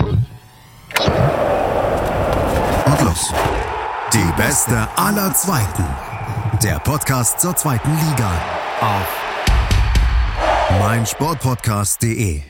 Und 0.00 0.26
los. 3.02 3.32
Die 4.12 4.32
beste 4.36 4.88
aller 4.96 5.32
Zweiten. 5.34 5.84
Der 6.62 6.78
Podcast 6.80 7.40
zur 7.40 7.54
zweiten 7.56 7.90
Liga 7.90 8.32
auf 8.80 9.22
meinsportpodcast.de. 10.80 12.42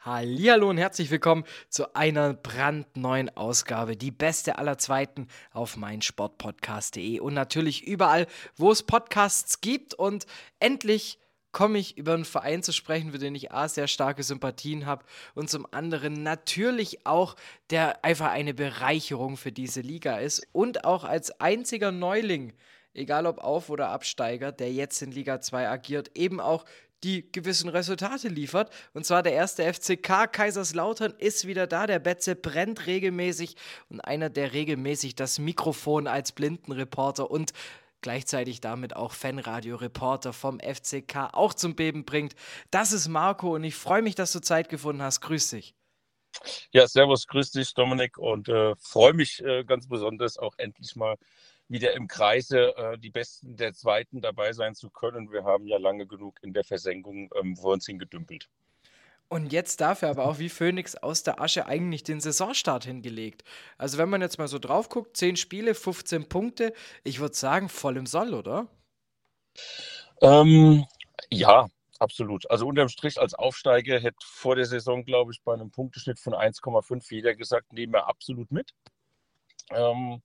Hallihallo 0.00 0.68
und 0.68 0.76
herzlich 0.76 1.10
willkommen 1.10 1.44
zu 1.70 1.94
einer 1.94 2.34
brandneuen 2.34 3.34
Ausgabe, 3.36 3.96
die 3.96 4.10
beste 4.10 4.58
aller 4.58 4.76
Zweiten 4.76 5.28
auf 5.52 5.78
meinsportpodcast.de 5.78 7.20
und 7.20 7.32
natürlich 7.32 7.86
überall, 7.86 8.26
wo 8.56 8.70
es 8.70 8.82
Podcasts 8.82 9.62
gibt 9.62 9.94
und 9.94 10.26
endlich 10.60 11.18
komme 11.54 11.78
ich 11.78 11.96
über 11.96 12.12
einen 12.12 12.26
Verein 12.26 12.62
zu 12.62 12.72
sprechen, 12.72 13.12
für 13.12 13.18
den 13.18 13.34
ich 13.34 13.52
A, 13.52 13.68
sehr 13.68 13.86
starke 13.86 14.22
Sympathien 14.22 14.84
habe 14.84 15.06
und 15.34 15.48
zum 15.48 15.66
anderen 15.70 16.22
natürlich 16.22 17.06
auch, 17.06 17.36
der 17.70 18.04
einfach 18.04 18.30
eine 18.30 18.52
Bereicherung 18.52 19.38
für 19.38 19.52
diese 19.52 19.80
Liga 19.80 20.18
ist 20.18 20.46
und 20.52 20.84
auch 20.84 21.04
als 21.04 21.40
einziger 21.40 21.92
Neuling, 21.92 22.52
egal 22.92 23.26
ob 23.26 23.38
Auf- 23.38 23.70
oder 23.70 23.88
Absteiger, 23.88 24.52
der 24.52 24.72
jetzt 24.72 25.00
in 25.00 25.12
Liga 25.12 25.40
2 25.40 25.68
agiert, 25.68 26.10
eben 26.18 26.40
auch 26.40 26.66
die 27.04 27.30
gewissen 27.30 27.68
Resultate 27.68 28.28
liefert. 28.28 28.70
Und 28.94 29.04
zwar 29.04 29.22
der 29.22 29.34
erste 29.34 29.62
FCK 29.62 30.26
Kaiserslautern 30.32 31.14
ist 31.18 31.46
wieder 31.46 31.66
da. 31.66 31.86
Der 31.86 31.98
Betze 31.98 32.34
brennt 32.34 32.86
regelmäßig 32.86 33.56
und 33.90 34.00
einer, 34.00 34.30
der 34.30 34.54
regelmäßig 34.54 35.14
das 35.14 35.38
Mikrofon 35.38 36.06
als 36.06 36.32
Blindenreporter 36.32 37.30
und 37.30 37.52
gleichzeitig 38.04 38.60
damit 38.60 38.94
auch 38.94 39.12
Fanradio-Reporter 39.12 40.34
vom 40.34 40.60
FCK 40.60 41.30
auch 41.32 41.54
zum 41.54 41.74
Beben 41.74 42.04
bringt. 42.04 42.34
Das 42.70 42.92
ist 42.92 43.08
Marco 43.08 43.54
und 43.54 43.64
ich 43.64 43.74
freue 43.74 44.02
mich, 44.02 44.14
dass 44.14 44.30
du 44.30 44.40
Zeit 44.40 44.68
gefunden 44.68 45.00
hast. 45.00 45.22
Grüß 45.22 45.48
dich. 45.48 45.74
Ja, 46.70 46.86
servus, 46.86 47.26
grüß 47.26 47.52
dich, 47.52 47.72
Dominik, 47.72 48.18
und 48.18 48.50
äh, 48.50 48.74
freue 48.76 49.14
mich 49.14 49.42
äh, 49.42 49.64
ganz 49.64 49.88
besonders 49.88 50.36
auch 50.36 50.52
endlich 50.58 50.94
mal 50.96 51.16
wieder 51.68 51.94
im 51.94 52.06
Kreise 52.06 52.76
äh, 52.76 52.98
die 52.98 53.10
Besten 53.10 53.56
der 53.56 53.72
Zweiten 53.72 54.20
dabei 54.20 54.52
sein 54.52 54.74
zu 54.74 54.90
können. 54.90 55.32
Wir 55.32 55.44
haben 55.44 55.66
ja 55.66 55.78
lange 55.78 56.06
genug 56.06 56.38
in 56.42 56.52
der 56.52 56.64
Versenkung 56.64 57.30
ähm, 57.40 57.56
vor 57.56 57.72
uns 57.72 57.86
hingedümpelt. 57.86 58.50
Und 59.28 59.52
jetzt 59.52 59.80
dafür 59.80 60.10
aber 60.10 60.26
auch 60.26 60.38
wie 60.38 60.48
Phoenix 60.48 60.94
aus 60.94 61.22
der 61.22 61.40
Asche 61.40 61.66
eigentlich 61.66 62.04
den 62.04 62.20
Saisonstart 62.20 62.84
hingelegt. 62.84 63.42
Also 63.78 63.98
wenn 63.98 64.08
man 64.08 64.20
jetzt 64.20 64.38
mal 64.38 64.48
so 64.48 64.58
drauf 64.58 64.88
guckt, 64.88 65.16
10 65.16 65.36
Spiele, 65.36 65.74
15 65.74 66.28
Punkte, 66.28 66.72
ich 67.02 67.20
würde 67.20 67.34
sagen, 67.34 67.68
voll 67.68 67.96
im 67.96 68.06
Soll, 68.06 68.34
oder? 68.34 68.68
Ähm, 70.20 70.84
ja, 71.30 71.66
absolut. 71.98 72.48
Also 72.50 72.66
unterm 72.66 72.88
Strich 72.88 73.20
als 73.20 73.34
Aufsteiger 73.34 73.98
hätte 73.98 74.18
vor 74.24 74.56
der 74.56 74.66
Saison, 74.66 75.04
glaube 75.04 75.32
ich, 75.32 75.42
bei 75.42 75.54
einem 75.54 75.70
Punkteschnitt 75.70 76.20
von 76.20 76.34
1,5 76.34 77.04
jeder 77.10 77.34
gesagt, 77.34 77.72
nehmen 77.72 77.94
wir 77.94 78.06
absolut 78.06 78.52
mit. 78.52 78.72
Ähm, 79.70 80.22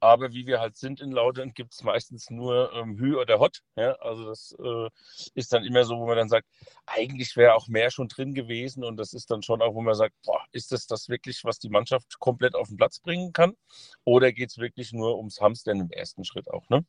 aber 0.00 0.32
wie 0.32 0.46
wir 0.46 0.60
halt 0.60 0.76
sind 0.76 1.00
in 1.00 1.10
Lautern, 1.10 1.54
gibt 1.54 1.72
es 1.72 1.82
meistens 1.82 2.30
nur 2.30 2.72
ähm, 2.74 2.98
Hü 2.98 3.16
oder 3.16 3.38
Hot. 3.38 3.62
Ja? 3.76 3.92
Also 4.00 4.26
das 4.26 4.54
äh, 4.58 4.88
ist 5.34 5.52
dann 5.52 5.64
immer 5.64 5.84
so, 5.84 5.98
wo 5.98 6.06
man 6.06 6.16
dann 6.16 6.28
sagt, 6.28 6.46
eigentlich 6.86 7.36
wäre 7.36 7.54
auch 7.54 7.68
mehr 7.68 7.90
schon 7.90 8.08
drin 8.08 8.34
gewesen. 8.34 8.84
Und 8.84 8.96
das 8.98 9.14
ist 9.14 9.30
dann 9.30 9.42
schon 9.42 9.62
auch, 9.62 9.74
wo 9.74 9.82
man 9.82 9.94
sagt, 9.94 10.14
boah, 10.24 10.44
ist 10.52 10.72
das 10.72 10.86
das 10.86 11.08
wirklich, 11.08 11.44
was 11.44 11.58
die 11.58 11.70
Mannschaft 11.70 12.18
komplett 12.18 12.54
auf 12.54 12.68
den 12.68 12.76
Platz 12.76 13.00
bringen 13.00 13.32
kann? 13.32 13.56
Oder 14.04 14.32
geht 14.32 14.50
es 14.50 14.58
wirklich 14.58 14.92
nur 14.92 15.16
ums 15.16 15.40
Hamstern 15.40 15.80
im 15.80 15.90
ersten 15.90 16.24
Schritt 16.24 16.50
auch, 16.50 16.68
ne? 16.68 16.84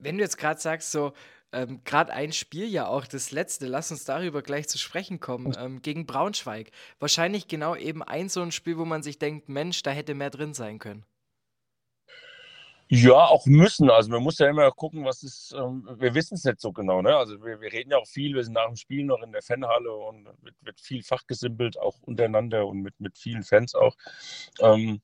Wenn 0.00 0.16
du 0.16 0.22
jetzt 0.22 0.38
gerade 0.38 0.60
sagst, 0.60 0.92
so, 0.92 1.12
ähm, 1.52 1.82
gerade 1.84 2.12
ein 2.12 2.32
Spiel 2.32 2.68
ja 2.68 2.86
auch, 2.86 3.06
das 3.06 3.30
letzte, 3.30 3.66
lass 3.66 3.90
uns 3.90 4.04
darüber 4.04 4.42
gleich 4.42 4.68
zu 4.68 4.78
sprechen 4.78 5.18
kommen, 5.18 5.54
ähm, 5.58 5.82
gegen 5.82 6.06
Braunschweig. 6.06 6.70
Wahrscheinlich 6.98 7.48
genau 7.48 7.74
eben 7.74 8.02
ein 8.02 8.28
so 8.28 8.42
ein 8.42 8.52
Spiel, 8.52 8.78
wo 8.78 8.84
man 8.84 9.02
sich 9.02 9.18
denkt, 9.18 9.48
Mensch, 9.48 9.82
da 9.82 9.90
hätte 9.90 10.14
mehr 10.14 10.30
drin 10.30 10.54
sein 10.54 10.78
können. 10.78 11.04
Ja, 12.90 13.26
auch 13.26 13.44
müssen. 13.44 13.90
Also 13.90 14.10
man 14.10 14.22
muss 14.22 14.38
ja 14.38 14.48
immer 14.48 14.70
gucken, 14.70 15.04
was 15.04 15.22
ist, 15.22 15.52
ähm, 15.54 15.86
wir 15.98 16.14
wissen 16.14 16.34
es 16.34 16.44
nicht 16.44 16.60
so 16.60 16.72
genau. 16.72 17.02
Ne? 17.02 17.14
Also 17.14 17.42
wir, 17.44 17.60
wir, 17.60 17.70
reden 17.70 17.90
ja 17.90 17.98
auch 17.98 18.06
viel, 18.06 18.34
wir 18.34 18.42
sind 18.42 18.54
nach 18.54 18.66
dem 18.66 18.76
Spiel 18.76 19.04
noch 19.04 19.22
in 19.22 19.32
der 19.32 19.42
Fanhalle 19.42 19.92
und 19.92 20.26
wird, 20.42 20.54
wird 20.62 20.80
viel 20.80 21.02
fachgesimpelt, 21.02 21.78
auch 21.78 21.96
untereinander 22.02 22.66
und 22.66 22.80
mit, 22.80 22.98
mit 22.98 23.18
vielen 23.18 23.42
Fans 23.42 23.74
auch. 23.74 23.94
Ähm, 24.60 25.02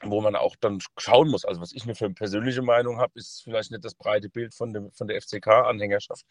wo 0.00 0.20
man 0.20 0.34
auch 0.36 0.56
dann 0.56 0.80
schauen 0.98 1.28
muss. 1.28 1.44
Also 1.44 1.60
was 1.60 1.72
ich 1.72 1.84
mir 1.84 1.94
für 1.94 2.06
eine 2.06 2.14
persönliche 2.14 2.62
Meinung 2.62 2.98
habe, 2.98 3.12
ist 3.14 3.42
vielleicht 3.44 3.70
nicht 3.70 3.84
das 3.84 3.94
breite 3.94 4.28
Bild 4.28 4.54
von, 4.54 4.72
dem, 4.72 4.90
von 4.90 5.06
der 5.06 5.20
FCK-Anhängerschaft. 5.20 6.24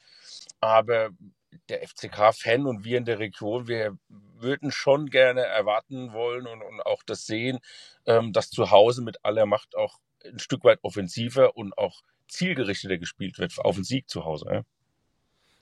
Aber 0.59 1.11
der 1.69 1.87
FCK-Fan 1.87 2.65
und 2.65 2.83
wir 2.83 2.97
in 2.97 3.05
der 3.05 3.19
Region, 3.19 3.67
wir 3.67 3.97
würden 4.09 4.71
schon 4.71 5.09
gerne 5.09 5.41
erwarten 5.41 6.11
wollen 6.11 6.47
und, 6.47 6.61
und 6.61 6.81
auch 6.81 7.03
das 7.03 7.25
sehen, 7.25 7.59
ähm, 8.05 8.33
dass 8.33 8.49
zu 8.49 8.71
Hause 8.71 9.03
mit 9.03 9.23
aller 9.23 9.45
Macht 9.45 9.75
auch 9.75 9.99
ein 10.25 10.39
Stück 10.39 10.63
weit 10.63 10.79
offensiver 10.83 11.55
und 11.57 11.77
auch 11.77 12.01
zielgerichteter 12.27 12.97
gespielt 12.97 13.37
wird 13.39 13.57
auf 13.59 13.75
den 13.75 13.83
Sieg 13.83 14.09
zu 14.09 14.25
Hause. 14.25 14.45
Ja? 14.51 14.63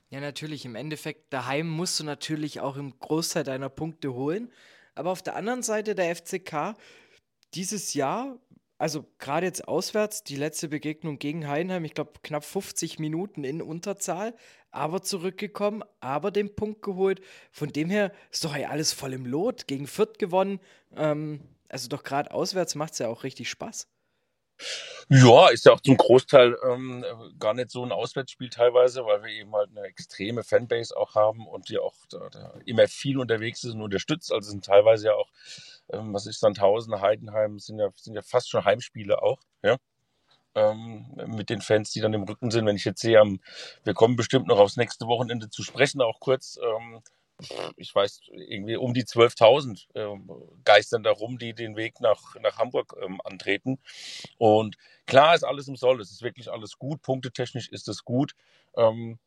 Ja, 0.09 0.19
natürlich. 0.19 0.65
Im 0.65 0.75
Endeffekt, 0.75 1.31
daheim 1.31 1.69
musst 1.69 1.99
du 1.99 2.03
natürlich 2.03 2.61
auch 2.61 2.77
im 2.77 2.97
Großteil 2.99 3.43
deiner 3.43 3.69
Punkte 3.69 4.13
holen. 4.13 4.51
Aber 4.95 5.11
auf 5.11 5.21
der 5.21 5.35
anderen 5.35 5.61
Seite 5.61 5.93
der 5.95 6.15
FCK, 6.15 6.75
dieses 7.53 7.93
Jahr, 7.93 8.39
also 8.77 9.05
gerade 9.19 9.45
jetzt 9.45 9.67
auswärts, 9.67 10.23
die 10.23 10.35
letzte 10.35 10.69
Begegnung 10.69 11.19
gegen 11.19 11.47
Heidenheim, 11.47 11.85
ich 11.85 11.93
glaube 11.93 12.13
knapp 12.23 12.43
50 12.43 12.97
Minuten 12.97 13.43
in 13.43 13.61
Unterzahl, 13.61 14.33
aber 14.71 15.01
zurückgekommen, 15.01 15.83
aber 15.99 16.31
den 16.31 16.55
Punkt 16.55 16.81
geholt. 16.81 17.21
Von 17.51 17.69
dem 17.69 17.89
her 17.89 18.11
ist 18.31 18.43
doch 18.45 18.53
alles 18.53 18.93
voll 18.93 19.13
im 19.13 19.25
Lot. 19.25 19.67
Gegen 19.67 19.85
Fürth 19.85 20.17
gewonnen. 20.17 20.59
Ähm, 20.95 21.41
also 21.67 21.87
doch 21.87 22.03
gerade 22.03 22.31
auswärts 22.31 22.73
macht 22.75 22.93
es 22.93 22.99
ja 22.99 23.09
auch 23.09 23.23
richtig 23.23 23.49
Spaß. 23.49 23.87
Ja, 25.09 25.49
ist 25.49 25.65
ja 25.65 25.71
auch 25.73 25.79
zum 25.81 25.97
Großteil 25.97 26.55
ähm, 26.67 27.03
gar 27.39 27.53
nicht 27.53 27.71
so 27.71 27.83
ein 27.83 27.91
Auswärtsspiel 27.91 28.49
teilweise, 28.49 29.05
weil 29.05 29.23
wir 29.23 29.29
eben 29.31 29.53
halt 29.55 29.69
eine 29.71 29.87
extreme 29.87 30.43
Fanbase 30.43 30.95
auch 30.95 31.15
haben 31.15 31.47
und 31.47 31.69
die 31.69 31.79
auch 31.79 31.95
da, 32.09 32.29
da 32.29 32.53
immer 32.65 32.87
viel 32.87 33.17
unterwegs 33.17 33.63
ist 33.63 33.73
und 33.73 33.81
unterstützt. 33.81 34.31
Also 34.31 34.51
sind 34.51 34.65
teilweise 34.65 35.07
ja 35.07 35.13
auch, 35.15 35.29
ähm, 35.91 36.13
was 36.13 36.27
ist 36.27 36.39
Sandhausen, 36.39 37.01
Heidenheim, 37.01 37.59
sind 37.59 37.79
ja, 37.79 37.89
sind 37.95 38.15
ja 38.15 38.21
fast 38.21 38.49
schon 38.49 38.65
Heimspiele 38.65 39.21
auch, 39.21 39.39
ja. 39.63 39.77
Ähm, 40.55 41.05
mit 41.27 41.49
den 41.49 41.61
Fans, 41.61 41.91
die 41.91 42.01
dann 42.01 42.13
im 42.13 42.23
Rücken 42.23 42.51
sind. 42.51 42.65
Wenn 42.65 42.75
ich 42.75 42.85
jetzt 42.85 43.01
sehe, 43.01 43.21
wir 43.83 43.93
kommen 43.93 44.15
bestimmt 44.15 44.47
noch 44.47 44.59
aufs 44.59 44.77
nächste 44.77 45.05
Wochenende 45.07 45.49
zu 45.49 45.63
sprechen, 45.63 46.01
auch 46.01 46.19
kurz. 46.19 46.59
Ähm, 46.61 47.01
ich 47.77 47.93
weiß, 47.93 48.21
irgendwie 48.31 48.75
um 48.75 48.93
die 48.93 49.03
12.000 49.03 49.87
äh, 49.93 50.59
geistern 50.63 51.03
darum, 51.03 51.37
die 51.37 51.53
den 51.53 51.75
Weg 51.75 52.01
nach, 52.01 52.35
nach 52.41 52.57
Hamburg 52.57 52.95
ähm, 53.01 53.21
antreten. 53.23 53.79
Und 54.37 54.77
klar 55.05 55.35
ist 55.35 55.43
alles 55.43 55.67
im 55.67 55.75
Soll, 55.75 56.01
es 56.01 56.11
ist 56.11 56.21
wirklich 56.21 56.51
alles 56.51 56.77
gut, 56.77 57.01
punktetechnisch 57.01 57.69
ist 57.69 57.87
es 57.87 58.03
gut. 58.03 58.33
Ähm, 58.75 59.19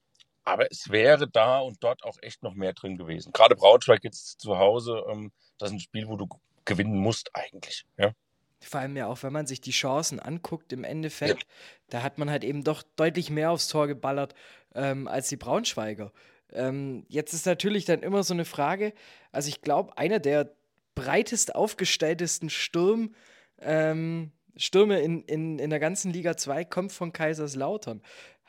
aber 0.45 0.71
es 0.71 0.91
wäre 0.91 1.29
da 1.29 1.61
und 1.61 1.83
dort 1.83 2.05
auch 2.05 2.19
echt 2.21 2.43
noch 2.43 2.55
mehr 2.55 2.73
drin 2.73 2.99
gewesen. 2.99 3.33
Gerade 3.33 3.55
Braunschweig 3.55 4.03
jetzt 4.03 4.41
zu 4.41 4.59
Hause, 4.59 5.05
ähm, 5.09 5.33
das 5.59 5.71
ist 5.71 5.77
ein 5.77 5.81
Spiel, 5.81 6.09
wo 6.09 6.17
du 6.17 6.29
gewinnen 6.65 6.97
musst 6.97 7.31
eigentlich. 7.35 7.87
Ja? 7.97 8.13
Vor 8.61 8.81
allem 8.81 8.97
ja 8.97 9.07
auch, 9.07 9.23
wenn 9.23 9.33
man 9.33 9.47
sich 9.47 9.61
die 9.61 9.71
Chancen 9.71 10.21
anguckt, 10.21 10.73
im 10.73 10.85
Endeffekt, 10.85 11.43
ja. 11.43 11.49
da 11.91 12.03
hat 12.03 12.19
man 12.19 12.31
halt 12.31 12.45
eben 12.45 12.65
doch 12.65 12.83
deutlich 12.97 13.31
mehr 13.31 13.51
aufs 13.51 13.69
Tor 13.69 13.87
geballert 13.87 14.35
ähm, 14.75 15.09
als 15.09 15.29
die 15.29 15.37
Braunschweiger. 15.37 16.13
Ähm, 16.55 17.05
jetzt 17.09 17.33
ist 17.33 17.47
natürlich 17.47 17.85
dann 17.85 18.03
immer 18.03 18.23
so 18.23 18.35
eine 18.35 18.45
Frage, 18.45 18.93
also 19.31 19.49
ich 19.49 19.63
glaube, 19.63 19.97
einer 19.97 20.19
der 20.19 20.55
breitest 20.95 21.55
aufgestelltesten 21.55 22.51
Sturm, 22.51 23.15
ähm, 23.61 24.33
Stürme 24.57 25.01
in, 25.01 25.23
in, 25.23 25.59
in 25.59 25.71
der 25.71 25.81
ganzen 25.81 26.13
Liga 26.13 26.37
2 26.37 26.65
kommt 26.67 26.93
von 26.93 27.13
Kaiserslautern. 27.13 28.03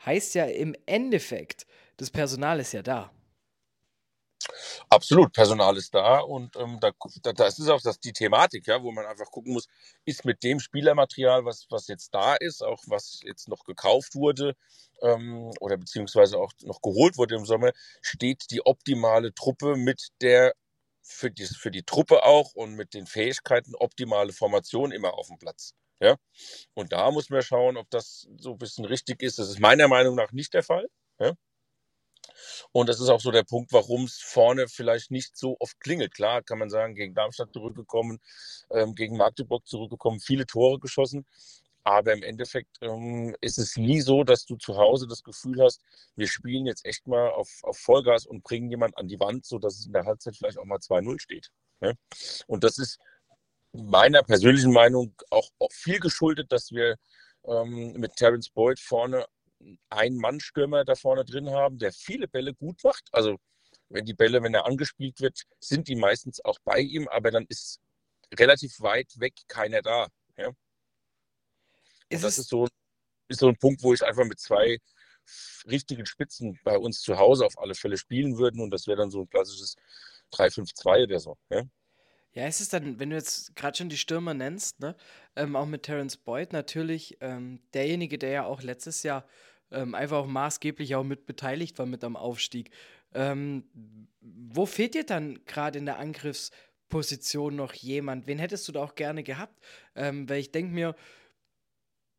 Heißt 0.04 0.34
ja 0.34 0.44
im 0.44 0.74
Endeffekt, 0.86 1.66
das 1.96 2.10
Personal 2.10 2.60
ist 2.60 2.72
ja 2.72 2.82
da. 2.82 3.10
Absolut, 4.88 5.32
Personal 5.32 5.76
ist 5.76 5.94
da 5.94 6.20
und 6.20 6.56
ähm, 6.56 6.78
da, 6.80 6.92
da, 7.32 7.46
ist 7.46 7.68
auch 7.68 7.80
das, 7.80 8.00
die 8.00 8.12
Thematik, 8.12 8.66
ja, 8.66 8.82
wo 8.82 8.92
man 8.92 9.06
einfach 9.06 9.30
gucken 9.30 9.52
muss, 9.52 9.68
ist 10.04 10.24
mit 10.24 10.42
dem 10.42 10.60
Spielermaterial, 10.60 11.44
was, 11.44 11.66
was 11.70 11.88
jetzt 11.88 12.14
da 12.14 12.34
ist, 12.34 12.62
auch 12.62 12.82
was 12.86 13.20
jetzt 13.22 13.48
noch 13.48 13.64
gekauft 13.64 14.14
wurde 14.14 14.54
ähm, 15.02 15.52
oder 15.60 15.76
beziehungsweise 15.76 16.38
auch 16.38 16.52
noch 16.62 16.80
geholt 16.80 17.18
wurde 17.18 17.36
im 17.36 17.44
Sommer, 17.44 17.72
steht 18.02 18.50
die 18.50 18.64
optimale 18.64 19.34
Truppe 19.34 19.76
mit 19.76 20.08
der 20.20 20.54
für 21.02 21.30
die, 21.30 21.44
für 21.44 21.70
die 21.70 21.82
Truppe 21.82 22.24
auch 22.24 22.54
und 22.54 22.74
mit 22.74 22.94
den 22.94 23.06
Fähigkeiten 23.06 23.74
optimale 23.74 24.32
Formation 24.32 24.90
immer 24.90 25.14
auf 25.14 25.28
dem 25.28 25.38
Platz. 25.38 25.74
Ja? 26.00 26.16
Und 26.74 26.92
da 26.92 27.10
muss 27.10 27.30
man 27.30 27.42
schauen, 27.42 27.76
ob 27.76 27.90
das 27.90 28.26
so 28.38 28.52
ein 28.52 28.58
bisschen 28.58 28.84
richtig 28.84 29.22
ist. 29.22 29.38
Das 29.38 29.48
ist 29.48 29.60
meiner 29.60 29.88
Meinung 29.88 30.14
nach 30.14 30.32
nicht 30.32 30.54
der 30.54 30.62
Fall. 30.62 30.88
Ja? 31.18 31.32
Und 32.72 32.88
das 32.88 33.00
ist 33.00 33.08
auch 33.08 33.20
so 33.20 33.30
der 33.30 33.44
Punkt, 33.44 33.72
warum 33.72 34.04
es 34.04 34.18
vorne 34.18 34.68
vielleicht 34.68 35.10
nicht 35.10 35.36
so 35.36 35.56
oft 35.60 35.78
klingelt. 35.80 36.14
Klar, 36.14 36.42
kann 36.42 36.58
man 36.58 36.70
sagen, 36.70 36.94
gegen 36.94 37.14
Darmstadt 37.14 37.52
zurückgekommen, 37.52 38.20
ähm, 38.70 38.94
gegen 38.94 39.16
Magdeburg 39.16 39.66
zurückgekommen, 39.66 40.20
viele 40.20 40.46
Tore 40.46 40.78
geschossen. 40.78 41.26
Aber 41.86 42.14
im 42.14 42.22
Endeffekt 42.22 42.78
ähm, 42.80 43.36
ist 43.42 43.58
es 43.58 43.76
nie 43.76 44.00
so, 44.00 44.24
dass 44.24 44.46
du 44.46 44.56
zu 44.56 44.76
Hause 44.76 45.06
das 45.06 45.22
Gefühl 45.22 45.62
hast, 45.62 45.82
wir 46.16 46.26
spielen 46.26 46.64
jetzt 46.64 46.86
echt 46.86 47.06
mal 47.06 47.28
auf, 47.30 47.50
auf 47.62 47.76
Vollgas 47.78 48.24
und 48.24 48.42
bringen 48.42 48.70
jemand 48.70 48.96
an 48.96 49.06
die 49.06 49.20
Wand, 49.20 49.44
sodass 49.44 49.78
es 49.78 49.86
in 49.86 49.92
der 49.92 50.06
Halbzeit 50.06 50.34
vielleicht 50.34 50.58
auch 50.58 50.64
mal 50.64 50.78
2-0 50.78 51.20
steht. 51.20 51.50
Ne? 51.80 51.92
Und 52.46 52.64
das 52.64 52.78
ist 52.78 52.98
meiner 53.72 54.22
persönlichen 54.22 54.72
Meinung 54.72 55.14
auch, 55.30 55.48
auch 55.58 55.72
viel 55.72 56.00
geschuldet, 56.00 56.52
dass 56.52 56.70
wir 56.70 56.96
ähm, 57.46 57.92
mit 57.92 58.16
Terence 58.16 58.48
Boyd 58.48 58.80
vorne 58.80 59.26
einen 59.90 60.16
Mann-Stürmer 60.16 60.84
da 60.84 60.94
vorne 60.94 61.24
drin 61.24 61.50
haben, 61.50 61.78
der 61.78 61.92
viele 61.92 62.28
Bälle 62.28 62.54
gut 62.54 62.82
macht. 62.84 63.08
Also 63.12 63.38
wenn 63.88 64.04
die 64.04 64.14
Bälle, 64.14 64.42
wenn 64.42 64.54
er 64.54 64.66
angespielt 64.66 65.20
wird, 65.20 65.42
sind 65.60 65.88
die 65.88 65.96
meistens 65.96 66.44
auch 66.44 66.58
bei 66.64 66.80
ihm, 66.80 67.08
aber 67.08 67.30
dann 67.30 67.46
ist 67.48 67.80
relativ 68.34 68.80
weit 68.80 69.08
weg 69.18 69.34
keiner 69.48 69.82
da. 69.82 70.08
Ja? 70.36 70.48
Und 70.48 72.22
das 72.22 72.38
ist 72.38 72.48
so, 72.48 72.68
ist 73.28 73.40
so 73.40 73.48
ein 73.48 73.56
Punkt, 73.56 73.82
wo 73.82 73.94
ich 73.94 74.02
einfach 74.02 74.24
mit 74.24 74.40
zwei 74.40 74.78
richtigen 75.66 76.06
Spitzen 76.06 76.58
bei 76.64 76.76
uns 76.76 77.00
zu 77.00 77.18
Hause 77.18 77.46
auf 77.46 77.58
alle 77.58 77.74
Fälle 77.74 77.96
spielen 77.96 78.36
würden 78.36 78.60
und 78.60 78.70
das 78.70 78.86
wäre 78.86 78.98
dann 78.98 79.10
so 79.10 79.22
ein 79.22 79.28
klassisches 79.28 79.76
3-5-2 80.32 81.04
oder 81.04 81.20
so. 81.20 81.36
Ja? 81.50 81.62
Ja, 82.32 82.46
es 82.46 82.60
ist 82.60 82.72
dann, 82.72 82.98
wenn 82.98 83.10
du 83.10 83.16
jetzt 83.16 83.54
gerade 83.54 83.76
schon 83.76 83.88
die 83.88 83.96
Stürmer 83.96 84.34
nennst, 84.34 84.80
ne, 84.80 84.96
ähm, 85.36 85.54
auch 85.54 85.66
mit 85.66 85.84
Terence 85.84 86.16
Boyd 86.16 86.52
natürlich 86.52 87.16
ähm, 87.20 87.60
derjenige, 87.74 88.18
der 88.18 88.30
ja 88.30 88.44
auch 88.44 88.60
letztes 88.60 89.04
Jahr 89.04 89.24
ähm, 89.74 89.94
einfach 89.94 90.18
auch 90.18 90.26
maßgeblich 90.26 90.94
auch 90.94 91.04
mit 91.04 91.26
beteiligt 91.26 91.78
war 91.78 91.86
mit 91.86 92.04
am 92.04 92.16
Aufstieg. 92.16 92.70
Ähm, 93.14 93.64
wo 94.20 94.66
fehlt 94.66 94.94
dir 94.94 95.04
dann 95.04 95.44
gerade 95.44 95.78
in 95.78 95.86
der 95.86 95.98
Angriffsposition 95.98 97.56
noch 97.56 97.74
jemand? 97.74 98.26
Wen 98.26 98.38
hättest 98.38 98.66
du 98.68 98.72
da 98.72 98.82
auch 98.82 98.94
gerne 98.94 99.22
gehabt? 99.22 99.62
Ähm, 99.94 100.28
weil 100.28 100.40
ich 100.40 100.52
denke 100.52 100.72
mir, 100.72 100.94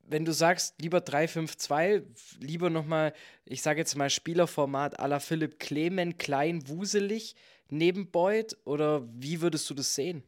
wenn 0.07 0.25
du 0.25 0.33
sagst, 0.33 0.79
lieber 0.81 0.99
3-5-2, 0.99 2.03
lieber 2.39 2.69
nochmal, 2.69 3.13
ich 3.43 3.61
sage 3.61 3.79
jetzt 3.79 3.95
mal 3.95 4.09
Spielerformat 4.09 4.99
à 4.99 5.07
la 5.07 5.19
Philipp 5.19 5.59
Clement, 5.59 6.19
klein, 6.19 6.67
wuselig, 6.67 7.35
neben 7.69 8.11
Boyd 8.11 8.55
oder 8.65 9.07
wie 9.11 9.41
würdest 9.41 9.69
du 9.69 9.73
das 9.73 9.95
sehen? 9.95 10.23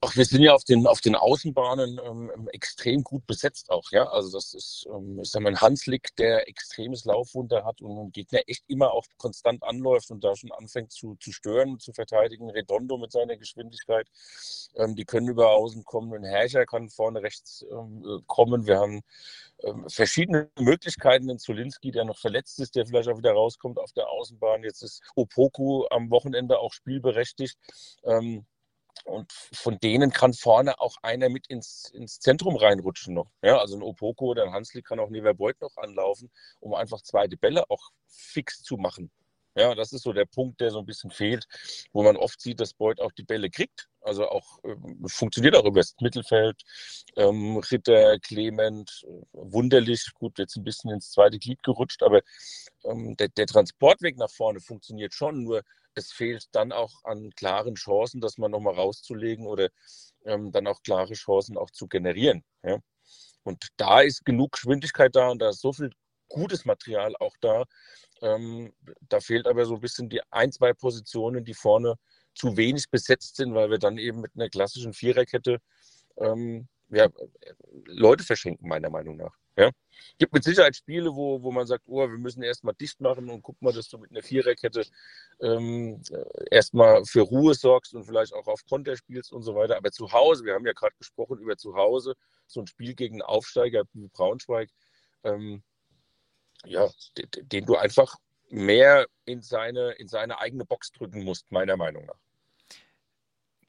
Ach, 0.00 0.16
wir 0.16 0.24
sind 0.24 0.42
ja 0.42 0.54
auf 0.54 0.64
den, 0.64 0.86
auf 0.86 1.00
den 1.00 1.14
Außenbahnen 1.14 2.00
ähm, 2.04 2.48
extrem 2.52 3.04
gut 3.04 3.26
besetzt 3.26 3.70
auch, 3.70 3.90
ja. 3.92 4.08
Also 4.08 4.32
das 4.32 4.54
ist, 4.54 4.86
ähm, 4.92 5.20
ich 5.22 5.30
sag 5.30 5.42
mal, 5.42 5.50
ein 5.50 5.60
Hanslik, 5.60 6.14
der 6.16 6.48
extremes 6.48 7.04
Laufwunder 7.04 7.64
hat 7.64 7.80
und 7.80 7.98
einen 7.98 8.12
Gegner 8.12 8.40
echt 8.46 8.64
immer 8.68 8.92
auch 8.92 9.04
konstant 9.18 9.62
anläuft 9.62 10.10
und 10.10 10.24
da 10.24 10.34
schon 10.34 10.52
anfängt 10.52 10.92
zu, 10.92 11.16
zu 11.20 11.32
stören, 11.32 11.78
zu 11.78 11.92
verteidigen. 11.92 12.50
Redondo 12.50 12.98
mit 12.98 13.12
seiner 13.12 13.36
Geschwindigkeit, 13.36 14.08
ähm, 14.74 14.96
die 14.96 15.04
können 15.04 15.28
über 15.28 15.50
Außen 15.50 15.84
kommen. 15.84 16.12
Ein 16.14 16.24
Herrscher 16.24 16.66
kann 16.66 16.90
vorne 16.90 17.22
rechts 17.22 17.64
ähm, 17.70 18.04
äh, 18.04 18.22
kommen. 18.26 18.66
Wir 18.66 18.78
haben 18.78 19.02
ähm, 19.62 19.88
verschiedene 19.88 20.50
Möglichkeiten. 20.58 21.28
Den 21.28 21.38
Zulinski, 21.38 21.90
der 21.90 22.04
noch 22.04 22.18
verletzt 22.18 22.58
ist, 22.60 22.74
der 22.74 22.86
vielleicht 22.86 23.08
auch 23.08 23.18
wieder 23.18 23.32
rauskommt 23.32 23.78
auf 23.78 23.92
der 23.92 24.08
Außenbahn. 24.08 24.64
Jetzt 24.64 24.82
ist 24.82 25.02
Opoku 25.14 25.86
am 25.90 26.10
Wochenende 26.10 26.58
auch 26.58 26.72
spielberechtigt. 26.72 27.56
Ähm, 28.04 28.46
und 29.04 29.32
von 29.32 29.78
denen 29.78 30.10
kann 30.10 30.32
vorne 30.32 30.80
auch 30.80 30.96
einer 31.02 31.28
mit 31.28 31.46
ins, 31.48 31.90
ins 31.94 32.20
Zentrum 32.20 32.56
reinrutschen 32.56 33.14
noch. 33.14 33.30
Ja, 33.42 33.58
also 33.58 33.76
ein 33.76 33.82
Opoko 33.82 34.26
oder 34.26 34.44
ein 34.44 34.52
Hansli 34.52 34.82
kann 34.82 35.00
auch 35.00 35.10
Neverbeut 35.10 35.60
noch 35.60 35.76
anlaufen, 35.76 36.30
um 36.60 36.74
einfach 36.74 37.02
zweite 37.02 37.36
Bälle 37.36 37.68
auch 37.70 37.90
fix 38.06 38.62
zu 38.62 38.76
machen. 38.76 39.10
Ja, 39.54 39.74
das 39.74 39.92
ist 39.92 40.02
so 40.02 40.14
der 40.14 40.24
Punkt, 40.24 40.60
der 40.60 40.70
so 40.70 40.78
ein 40.78 40.86
bisschen 40.86 41.10
fehlt, 41.10 41.46
wo 41.92 42.02
man 42.02 42.16
oft 42.16 42.40
sieht, 42.40 42.58
dass 42.58 42.72
Beuth 42.72 43.00
auch 43.00 43.12
die 43.12 43.22
Bälle 43.22 43.50
kriegt. 43.50 43.88
Also 44.00 44.26
auch 44.26 44.58
äh, 44.64 44.74
funktioniert 45.06 45.54
auch 45.56 45.66
über 45.66 45.80
das 45.80 45.94
Mittelfeld. 46.00 46.62
Ähm, 47.16 47.58
Ritter, 47.58 48.18
Clement, 48.20 49.04
wunderlich, 49.32 50.08
gut, 50.14 50.38
jetzt 50.38 50.56
ein 50.56 50.64
bisschen 50.64 50.90
ins 50.90 51.10
zweite 51.10 51.38
Glied 51.38 51.62
gerutscht, 51.62 52.02
aber 52.02 52.22
ähm, 52.84 53.14
der, 53.18 53.28
der 53.28 53.46
Transportweg 53.46 54.16
nach 54.16 54.30
vorne 54.30 54.60
funktioniert 54.60 55.12
schon, 55.12 55.42
nur 55.44 55.62
es 55.94 56.12
fehlt 56.12 56.46
dann 56.52 56.72
auch 56.72 57.04
an 57.04 57.30
klaren 57.30 57.74
Chancen, 57.74 58.20
das 58.20 58.38
mal 58.38 58.48
nochmal 58.48 58.74
rauszulegen 58.74 59.46
oder 59.46 59.68
ähm, 60.24 60.52
dann 60.52 60.66
auch 60.66 60.82
klare 60.82 61.14
Chancen 61.14 61.56
auch 61.56 61.70
zu 61.70 61.88
generieren. 61.88 62.44
Ja? 62.62 62.78
Und 63.42 63.68
da 63.76 64.00
ist 64.00 64.24
genug 64.24 64.52
Geschwindigkeit 64.52 65.14
da 65.14 65.28
und 65.28 65.40
da 65.40 65.50
ist 65.50 65.60
so 65.60 65.72
viel 65.72 65.90
gutes 66.28 66.64
Material 66.64 67.14
auch 67.20 67.36
da. 67.40 67.64
Ähm, 68.22 68.72
da 69.08 69.20
fehlt 69.20 69.46
aber 69.46 69.66
so 69.66 69.74
ein 69.74 69.80
bisschen 69.80 70.08
die 70.08 70.22
ein, 70.30 70.52
zwei 70.52 70.72
Positionen, 70.72 71.44
die 71.44 71.54
vorne 71.54 71.96
zu 72.34 72.56
wenig 72.56 72.88
besetzt 72.90 73.36
sind, 73.36 73.54
weil 73.54 73.70
wir 73.70 73.78
dann 73.78 73.98
eben 73.98 74.20
mit 74.20 74.32
einer 74.34 74.48
klassischen 74.48 74.94
Viererkette 74.94 75.58
ähm, 76.16 76.68
ja, 76.88 77.08
Leute 77.86 78.24
verschenken, 78.24 78.68
meiner 78.68 78.90
Meinung 78.90 79.16
nach. 79.16 79.36
Ja? 79.56 79.70
Gibt 80.18 80.32
mit 80.32 80.44
Sicherheit 80.44 80.76
Spiele, 80.76 81.14
wo, 81.14 81.42
wo 81.42 81.52
man 81.52 81.66
sagt, 81.66 81.84
oh, 81.86 82.00
wir 82.00 82.18
müssen 82.18 82.42
erstmal 82.42 82.74
dicht 82.74 83.00
machen 83.00 83.28
und 83.30 83.42
guck 83.42 83.60
mal, 83.62 83.72
dass 83.72 83.88
du 83.88 83.98
mit 83.98 84.10
einer 84.10 84.22
Viererkette 84.22 84.84
ähm, 85.40 86.02
erstmal 86.50 87.04
für 87.04 87.22
Ruhe 87.22 87.54
sorgst 87.54 87.94
und 87.94 88.04
vielleicht 88.04 88.32
auch 88.34 88.46
auf 88.46 88.64
Konter 88.66 88.96
spielst 88.96 89.32
und 89.32 89.42
so 89.42 89.54
weiter. 89.54 89.76
Aber 89.76 89.90
zu 89.90 90.12
Hause, 90.12 90.44
wir 90.44 90.54
haben 90.54 90.66
ja 90.66 90.72
gerade 90.72 90.94
gesprochen 90.98 91.38
über 91.38 91.56
zu 91.56 91.74
Hause, 91.74 92.14
so 92.46 92.60
ein 92.60 92.66
Spiel 92.66 92.94
gegen 92.94 93.16
einen 93.16 93.22
Aufsteiger 93.22 93.84
wie 93.92 94.08
Braunschweig, 94.08 94.70
ähm, 95.24 95.62
ja, 96.64 96.88
den, 97.16 97.48
den 97.48 97.66
du 97.66 97.76
einfach 97.76 98.16
mehr 98.48 99.06
in 99.24 99.42
seine, 99.42 99.92
in 99.92 100.08
seine 100.08 100.38
eigene 100.38 100.64
Box 100.64 100.92
drücken 100.92 101.24
musst, 101.24 101.50
meiner 101.50 101.76
Meinung 101.76 102.06
nach. 102.06 102.18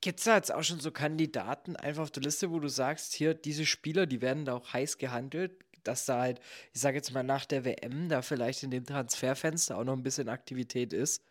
Gibt 0.02 0.20
es 0.20 0.26
da 0.26 0.36
jetzt 0.36 0.54
auch 0.54 0.64
schon 0.64 0.82
so 0.82 0.92
Kandidaten 0.92 1.78
einfach 1.78 2.04
auf 2.04 2.12
der 2.12 2.24
Liste, 2.24 2.52
wo 2.52 2.60
du 2.60 2.68
sagst, 2.68 3.14
hier, 3.14 3.34
diese 3.34 3.66
Spieler, 3.66 4.06
die 4.06 4.22
werden 4.22 4.44
da 4.44 4.56
auch 4.56 4.74
heiß 4.74 4.98
gehandelt, 4.98 5.62
dass 5.88 6.06
da 6.06 6.22
halt, 6.22 6.40
ich 6.74 6.82
sage 6.82 6.98
jetzt 6.98 7.12
mal 7.12 7.24
nach 7.24 7.46
der 7.46 7.66
WM, 7.66 8.10
da 8.10 8.22
vielleicht 8.22 8.64
in 8.64 8.72
dem 8.72 8.86
Transferfenster 8.86 9.78
auch 9.78 9.84
noch 9.84 9.94
ein 9.94 10.04
bisschen 10.04 10.30
Aktivität 10.30 10.94
ist? 10.94 11.24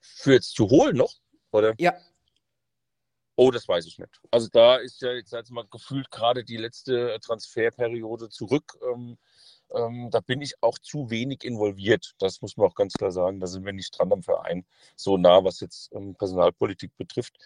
Für 0.00 0.32
jetzt 0.34 0.54
zu 0.54 0.68
holen 0.68 0.96
noch, 0.96 1.14
oder? 1.50 1.74
Ja. 1.78 1.94
Oh, 3.36 3.50
das 3.50 3.66
weiß 3.66 3.86
ich 3.86 3.98
nicht. 3.98 4.20
Also 4.30 4.48
da 4.52 4.76
ist 4.76 5.00
ja 5.00 5.12
jetzt, 5.12 5.32
jetzt 5.32 5.50
mal 5.50 5.66
gefühlt 5.70 6.10
gerade 6.10 6.44
die 6.44 6.58
letzte 6.58 7.18
Transferperiode 7.20 8.28
zurück. 8.28 8.78
Ähm, 8.92 9.16
ähm, 9.74 10.10
da 10.10 10.20
bin 10.20 10.40
ich 10.42 10.54
auch 10.62 10.78
zu 10.78 11.10
wenig 11.10 11.44
involviert. 11.44 12.14
Das 12.18 12.42
muss 12.42 12.56
man 12.56 12.68
auch 12.68 12.74
ganz 12.74 12.92
klar 12.92 13.10
sagen. 13.10 13.40
Da 13.40 13.46
sind 13.46 13.64
wir 13.64 13.72
nicht 13.72 13.98
dran 13.98 14.12
am 14.12 14.22
Verein 14.22 14.64
so 14.96 15.16
nah, 15.16 15.42
was 15.44 15.60
jetzt 15.60 15.92
ähm, 15.94 16.14
Personalpolitik 16.14 16.96
betrifft. 16.96 17.38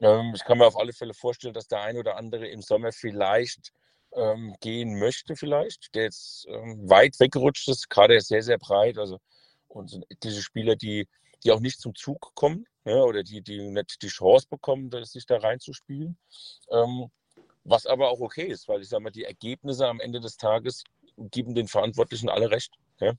Ähm, 0.00 0.32
ich 0.34 0.44
kann 0.44 0.58
mir 0.58 0.66
auf 0.66 0.78
alle 0.78 0.92
Fälle 0.92 1.14
vorstellen, 1.14 1.54
dass 1.54 1.68
der 1.68 1.80
ein 1.82 1.96
oder 1.96 2.16
andere 2.16 2.46
im 2.46 2.62
Sommer 2.62 2.92
vielleicht 2.92 3.72
ähm, 4.14 4.54
gehen 4.60 4.98
möchte, 4.98 5.36
vielleicht, 5.36 5.94
der 5.94 6.04
jetzt 6.04 6.46
ähm, 6.48 6.88
weit 6.88 7.18
weggerutscht 7.20 7.68
ist. 7.68 7.88
Gerade 7.90 8.16
ist 8.16 8.28
sehr, 8.28 8.42
sehr 8.42 8.58
breit. 8.58 8.98
Also, 8.98 9.18
und 9.68 9.90
sind 9.90 10.04
etliche 10.10 10.42
Spieler, 10.42 10.76
die, 10.76 11.08
die 11.44 11.52
auch 11.52 11.60
nicht 11.60 11.80
zum 11.80 11.94
Zug 11.94 12.34
kommen 12.34 12.66
ja, 12.84 12.96
oder 13.02 13.22
die, 13.22 13.42
die 13.42 13.60
nicht 13.60 14.02
die 14.02 14.08
Chance 14.08 14.46
bekommen, 14.48 14.90
sich 15.04 15.26
da 15.26 15.38
reinzuspielen. 15.38 16.18
Ähm, 16.70 17.10
was 17.64 17.86
aber 17.86 18.10
auch 18.10 18.20
okay 18.20 18.46
ist, 18.46 18.68
weil 18.68 18.80
ich 18.80 18.88
sage 18.88 19.02
mal, 19.02 19.10
die 19.10 19.24
Ergebnisse 19.24 19.86
am 19.86 20.00
Ende 20.00 20.20
des 20.20 20.36
Tages 20.36 20.82
geben 21.16 21.54
den 21.54 21.68
Verantwortlichen 21.68 22.28
alle 22.28 22.50
recht. 22.50 22.74
Ja? 23.00 23.12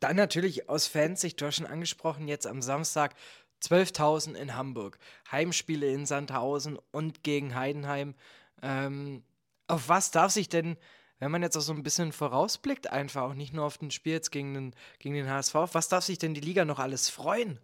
Dann 0.00 0.16
natürlich 0.16 0.68
aus 0.68 0.86
Fansicht, 0.86 1.40
du 1.40 1.46
hast 1.46 1.56
schon 1.56 1.66
angesprochen, 1.66 2.28
jetzt 2.28 2.46
am 2.46 2.62
Samstag 2.62 3.16
12.000 3.62 4.34
in 4.34 4.54
Hamburg, 4.54 4.98
Heimspiele 5.32 5.90
in 5.92 6.06
Sandhausen 6.06 6.78
und 6.92 7.24
gegen 7.24 7.56
Heidenheim. 7.56 8.14
Ähm, 8.62 9.24
auf 9.68 9.88
was 9.88 10.10
darf 10.10 10.32
sich 10.32 10.48
denn, 10.48 10.76
wenn 11.18 11.30
man 11.30 11.42
jetzt 11.42 11.56
auch 11.56 11.62
so 11.62 11.72
ein 11.72 11.82
bisschen 11.82 12.12
vorausblickt, 12.12 12.90
einfach 12.90 13.22
auch 13.22 13.34
nicht 13.34 13.52
nur 13.52 13.64
auf 13.64 13.78
den 13.78 13.90
Spiel 13.90 14.12
jetzt 14.12 14.30
gegen 14.30 14.54
den, 14.54 14.74
gegen 14.98 15.14
den 15.14 15.30
HSV, 15.30 15.54
auf 15.56 15.74
was 15.74 15.88
darf 15.88 16.04
sich 16.04 16.18
denn 16.18 16.34
die 16.34 16.40
Liga 16.40 16.64
noch 16.64 16.78
alles 16.78 17.08
freuen? 17.08 17.60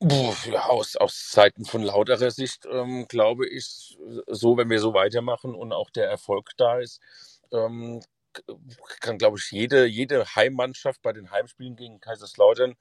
Ja, 0.00 0.66
aus, 0.66 0.94
aus 0.94 1.32
Seiten 1.32 1.64
von 1.64 1.82
lauterer 1.82 2.30
Sicht 2.30 2.66
ähm, 2.70 3.06
glaube 3.08 3.48
ich, 3.48 3.98
so, 4.28 4.56
wenn 4.56 4.70
wir 4.70 4.78
so 4.78 4.94
weitermachen 4.94 5.56
und 5.56 5.72
auch 5.72 5.90
der 5.90 6.08
Erfolg 6.08 6.50
da 6.56 6.78
ist, 6.78 7.00
ähm, 7.50 8.00
kann, 9.00 9.18
glaube 9.18 9.38
ich, 9.38 9.50
jede, 9.50 9.86
jede 9.86 10.24
Heimmannschaft 10.34 11.02
bei 11.02 11.12
den 11.12 11.30
Heimspielen 11.30 11.76
gegen 11.76 12.00
Kaiserslautern 12.00 12.74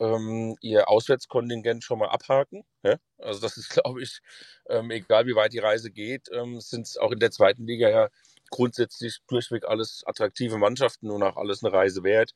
ähm, 0.00 0.56
ihr 0.60 0.88
Auswärtskontingent 0.88 1.84
schon 1.84 1.98
mal 1.98 2.08
abhaken. 2.08 2.64
Ja? 2.82 2.96
Also 3.18 3.40
das 3.40 3.56
ist, 3.56 3.70
glaube 3.82 4.02
ich, 4.02 4.20
ähm, 4.68 4.90
egal 4.90 5.26
wie 5.26 5.34
weit 5.34 5.52
die 5.52 5.58
Reise 5.58 5.90
geht, 5.90 6.28
ähm, 6.32 6.60
sind 6.60 6.86
es 6.86 6.96
auch 6.96 7.12
in 7.12 7.18
der 7.18 7.30
zweiten 7.30 7.66
Liga 7.66 7.88
ja 7.88 8.08
grundsätzlich 8.50 9.18
durchweg 9.26 9.64
alles 9.66 10.02
attraktive 10.06 10.58
Mannschaften 10.58 11.10
und 11.10 11.22
auch 11.22 11.36
alles 11.36 11.62
eine 11.62 11.72
Reise 11.72 12.02
wert. 12.02 12.34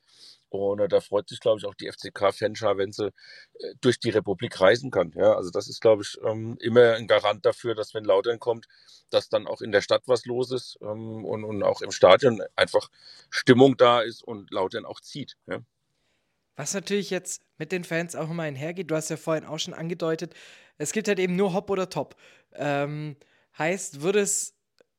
Und 0.52 0.80
äh, 0.80 0.88
da 0.88 1.00
freut 1.00 1.28
sich, 1.28 1.40
glaube 1.40 1.58
ich, 1.58 1.64
auch 1.64 1.74
die 1.74 1.90
FCK-Fanschar, 1.90 2.76
wenn 2.76 2.92
sie 2.92 3.06
äh, 3.06 3.74
durch 3.80 3.98
die 3.98 4.10
Republik 4.10 4.60
reisen 4.60 4.90
kann. 4.90 5.12
Ja, 5.16 5.34
also 5.34 5.50
das 5.50 5.68
ist, 5.68 5.80
glaube 5.80 6.02
ich, 6.02 6.18
ähm, 6.24 6.56
immer 6.60 6.94
ein 6.94 7.06
Garant 7.06 7.46
dafür, 7.46 7.74
dass 7.74 7.94
wenn 7.94 8.04
Lautern 8.04 8.38
kommt, 8.38 8.66
dass 9.10 9.28
dann 9.28 9.46
auch 9.46 9.62
in 9.62 9.72
der 9.72 9.80
Stadt 9.80 10.02
was 10.06 10.26
los 10.26 10.50
ist 10.52 10.78
ähm, 10.82 11.24
und, 11.24 11.44
und 11.44 11.62
auch 11.62 11.80
im 11.80 11.90
Stadion 11.90 12.42
einfach 12.56 12.88
Stimmung 13.30 13.76
da 13.76 14.00
ist 14.00 14.22
und 14.22 14.50
Lautern 14.50 14.84
auch 14.84 15.00
zieht. 15.00 15.36
Ja. 15.46 15.60
Was 16.56 16.74
natürlich 16.74 17.10
jetzt 17.10 17.42
mit 17.56 17.72
den 17.72 17.84
Fans 17.84 18.14
auch 18.14 18.30
immer 18.30 18.42
einhergeht, 18.42 18.90
du 18.90 18.94
hast 18.94 19.08
ja 19.08 19.16
vorhin 19.16 19.46
auch 19.46 19.58
schon 19.58 19.74
angedeutet, 19.74 20.34
es 20.76 20.92
gibt 20.92 21.08
halt 21.08 21.18
eben 21.18 21.36
nur 21.36 21.54
Hop 21.54 21.70
oder 21.70 21.88
Top. 21.88 22.16
Ähm, 22.54 23.16
heißt, 23.56 24.02
würde 24.02 24.20
es, 24.20 24.54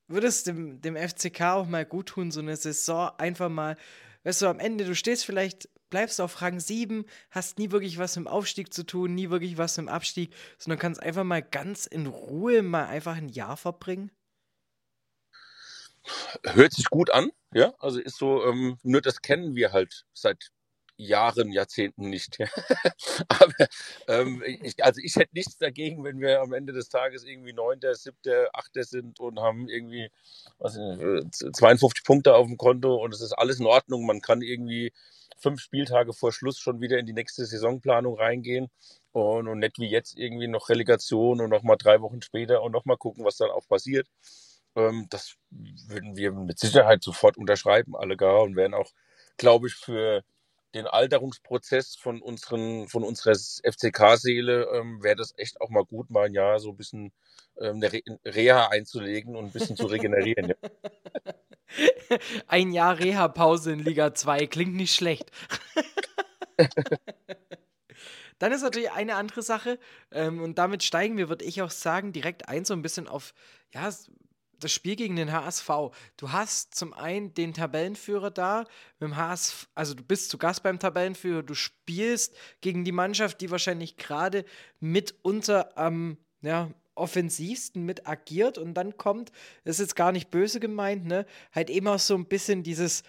würde 0.07 0.27
es 0.27 0.43
dem, 0.43 0.81
dem 0.81 0.95
FCK 0.95 1.41
auch 1.41 1.67
mal 1.67 1.85
gut 1.85 2.07
tun, 2.07 2.31
so 2.31 2.39
eine 2.39 2.55
Saison 2.55 3.11
einfach 3.17 3.49
mal, 3.49 3.77
weißt 4.23 4.41
du, 4.41 4.47
am 4.47 4.59
Ende, 4.59 4.85
du 4.85 4.95
stehst 4.95 5.25
vielleicht, 5.25 5.69
bleibst 5.89 6.19
auf 6.21 6.41
Rang 6.41 6.59
7, 6.59 7.05
hast 7.29 7.59
nie 7.59 7.71
wirklich 7.71 7.97
was 7.97 8.15
mit 8.15 8.25
dem 8.25 8.27
Aufstieg 8.27 8.73
zu 8.73 8.85
tun, 8.85 9.13
nie 9.13 9.29
wirklich 9.29 9.57
was 9.57 9.77
mit 9.77 9.87
dem 9.87 9.93
Abstieg, 9.93 10.33
sondern 10.57 10.79
kannst 10.79 11.01
einfach 11.01 11.23
mal 11.23 11.41
ganz 11.41 11.85
in 11.85 12.07
Ruhe 12.07 12.63
mal 12.63 12.85
einfach 12.85 13.15
ein 13.15 13.29
Jahr 13.29 13.57
verbringen? 13.57 14.11
Hört 16.43 16.73
sich 16.73 16.89
gut 16.89 17.11
an, 17.11 17.31
ja. 17.53 17.73
Also 17.79 17.99
ist 17.99 18.17
so, 18.17 18.43
ähm, 18.45 18.77
nur 18.83 19.01
das 19.01 19.21
kennen 19.21 19.55
wir 19.55 19.71
halt 19.71 20.05
seit 20.13 20.51
Jahren, 21.03 21.51
Jahrzehnten 21.51 22.09
nicht. 22.09 22.37
Aber 23.29 23.67
ähm, 24.07 24.43
ich, 24.61 24.83
also 24.83 25.01
ich 25.03 25.15
hätte 25.15 25.33
nichts 25.33 25.57
dagegen, 25.57 26.03
wenn 26.03 26.19
wir 26.19 26.41
am 26.41 26.53
Ende 26.53 26.73
des 26.73 26.89
Tages 26.89 27.23
irgendwie 27.23 27.53
Neunter, 27.53 27.95
Siebter, 27.95 28.49
Achter 28.53 28.83
sind 28.83 29.19
und 29.19 29.39
haben 29.39 29.67
irgendwie 29.69 30.09
was, 30.59 30.73
52 30.73 32.03
Punkte 32.03 32.35
auf 32.35 32.47
dem 32.47 32.57
Konto 32.57 32.95
und 32.95 33.13
es 33.13 33.21
ist 33.21 33.33
alles 33.33 33.59
in 33.59 33.65
Ordnung. 33.65 34.05
Man 34.05 34.21
kann 34.21 34.41
irgendwie 34.41 34.93
fünf 35.37 35.61
Spieltage 35.61 36.13
vor 36.13 36.31
Schluss 36.31 36.57
schon 36.57 36.81
wieder 36.81 36.97
in 36.97 37.05
die 37.05 37.13
nächste 37.13 37.45
Saisonplanung 37.45 38.17
reingehen 38.17 38.69
und, 39.11 39.47
und 39.47 39.59
nicht 39.59 39.77
wie 39.79 39.89
jetzt 39.89 40.17
irgendwie 40.17 40.47
noch 40.47 40.69
Relegation 40.69 41.41
und 41.41 41.49
nochmal 41.49 41.77
drei 41.77 42.01
Wochen 42.01 42.21
später 42.21 42.63
und 42.63 42.71
nochmal 42.71 42.97
gucken, 42.97 43.25
was 43.25 43.37
dann 43.37 43.51
auch 43.51 43.67
passiert. 43.67 44.07
Ähm, 44.75 45.07
das 45.09 45.35
würden 45.51 46.15
wir 46.15 46.31
mit 46.31 46.59
Sicherheit 46.59 47.03
sofort 47.03 47.37
unterschreiben, 47.37 47.95
alle 47.95 48.17
gar, 48.17 48.41
und 48.41 48.55
wären 48.55 48.73
auch, 48.73 48.91
glaube 49.37 49.67
ich, 49.67 49.75
für 49.75 50.23
den 50.73 50.87
Alterungsprozess 50.87 51.95
von 51.95 52.21
unseren, 52.21 52.87
von 52.87 53.03
unserer 53.03 53.33
FCK-Seele 53.33 54.69
ähm, 54.73 55.03
wäre 55.03 55.15
das 55.15 55.33
echt 55.37 55.61
auch 55.61 55.69
mal 55.69 55.85
gut, 55.85 56.09
mal 56.09 56.25
ein 56.25 56.33
Jahr 56.33 56.59
so 56.59 56.71
ein 56.71 56.77
bisschen 56.77 57.11
ähm, 57.59 57.75
eine 57.75 57.93
Re 57.93 58.01
Reha 58.25 58.67
einzulegen 58.67 59.35
und 59.35 59.45
ein 59.45 59.51
bisschen 59.51 59.75
zu 59.75 59.85
regenerieren. 59.85 60.49
ja. 60.49 60.55
Ein 62.47 62.71
Jahr 62.71 62.99
Reha-Pause 62.99 63.73
in 63.73 63.79
Liga 63.79 64.13
2 64.13 64.45
klingt 64.47 64.75
nicht 64.75 64.93
schlecht. 64.93 65.31
Dann 68.39 68.51
ist 68.51 68.61
natürlich 68.61 68.91
eine 68.91 69.15
andere 69.15 69.41
Sache, 69.41 69.79
ähm, 70.11 70.41
und 70.41 70.57
damit 70.57 70.83
steigen 70.83 71.17
wir, 71.17 71.29
würde 71.29 71.45
ich 71.45 71.61
auch 71.61 71.71
sagen, 71.71 72.11
direkt 72.11 72.49
ein, 72.49 72.65
so 72.65 72.73
ein 72.73 72.81
bisschen 72.81 73.07
auf, 73.07 73.33
ja, 73.73 73.89
das 74.63 74.71
Spiel 74.71 74.95
gegen 74.95 75.15
den 75.15 75.31
HSV. 75.31 75.69
Du 76.17 76.31
hast 76.31 76.75
zum 76.75 76.93
einen 76.93 77.33
den 77.33 77.53
Tabellenführer 77.53 78.31
da, 78.31 78.65
mit 78.99 79.09
dem 79.09 79.17
HSV, 79.17 79.67
also 79.75 79.93
du 79.93 80.03
bist 80.03 80.29
zu 80.29 80.37
Gast 80.37 80.63
beim 80.63 80.79
Tabellenführer, 80.79 81.43
du 81.43 81.53
spielst 81.53 82.35
gegen 82.61 82.83
die 82.83 82.91
Mannschaft, 82.91 83.41
die 83.41 83.51
wahrscheinlich 83.51 83.97
gerade 83.97 84.45
mitunter 84.79 85.77
am 85.77 86.17
ja, 86.41 86.71
offensivsten 86.95 87.85
mit 87.85 88.07
agiert 88.07 88.57
und 88.57 88.73
dann 88.73 88.97
kommt, 88.97 89.31
das 89.63 89.75
ist 89.75 89.87
jetzt 89.87 89.95
gar 89.95 90.11
nicht 90.11 90.29
böse 90.29 90.59
gemeint, 90.59 91.05
ne, 91.05 91.25
halt 91.51 91.69
eben 91.69 91.87
auch 91.87 91.99
so 91.99 92.15
ein 92.15 92.27
bisschen 92.27 92.63
dieses, 92.63 93.03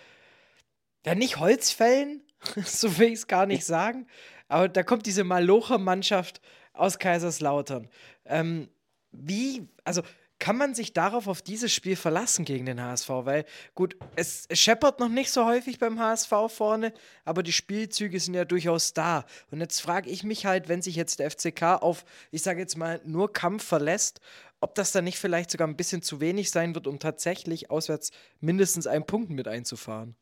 ja, 1.04 1.14
nicht 1.14 1.38
Holzfällen, 1.38 2.22
so 2.64 2.98
will 2.98 3.08
ich 3.08 3.14
es 3.14 3.26
gar 3.26 3.46
nicht 3.46 3.64
sagen, 3.64 4.06
aber 4.48 4.68
da 4.68 4.82
kommt 4.82 5.06
diese 5.06 5.24
Malocher-Mannschaft 5.24 6.40
aus 6.72 6.98
Kaiserslautern. 6.98 7.88
Ähm, 8.24 8.68
wie, 9.12 9.68
also 9.84 10.02
kann 10.44 10.58
man 10.58 10.74
sich 10.74 10.92
darauf 10.92 11.26
auf 11.26 11.40
dieses 11.40 11.72
Spiel 11.72 11.96
verlassen 11.96 12.44
gegen 12.44 12.66
den 12.66 12.78
HSV? 12.78 13.08
Weil, 13.08 13.46
gut, 13.74 13.96
es, 14.14 14.46
scheppert 14.52 15.00
noch 15.00 15.08
nicht 15.08 15.30
so 15.30 15.46
häufig 15.46 15.78
beim 15.78 15.98
HSV 15.98 16.30
vorne, 16.48 16.92
aber 17.24 17.42
die 17.42 17.50
Spielzüge 17.50 18.20
sind 18.20 18.34
ja 18.34 18.44
durchaus 18.44 18.92
da. 18.92 19.24
Und 19.50 19.62
jetzt 19.62 19.80
frage 19.80 20.10
ich 20.10 20.22
mich 20.22 20.44
halt, 20.44 20.68
wenn 20.68 20.82
sich 20.82 20.96
jetzt 20.96 21.18
der 21.18 21.30
FCK 21.30 21.80
auf, 21.80 22.04
ich 22.30 22.42
sage 22.42 22.60
jetzt 22.60 22.76
mal, 22.76 23.00
nur 23.06 23.32
Kampf 23.32 23.64
verlässt, 23.64 24.20
ob 24.60 24.74
das 24.74 24.92
dann 24.92 25.04
nicht 25.04 25.18
vielleicht 25.18 25.50
sogar 25.50 25.66
ein 25.66 25.78
bisschen 25.78 26.02
zu 26.02 26.20
wenig 26.20 26.50
sein 26.50 26.74
wird, 26.74 26.88
um 26.88 26.98
tatsächlich 26.98 27.70
auswärts 27.70 28.10
mindestens 28.40 28.86
einen 28.86 29.06
Punkt 29.06 29.30
mit 29.30 29.48
einzufahren. 29.48 30.14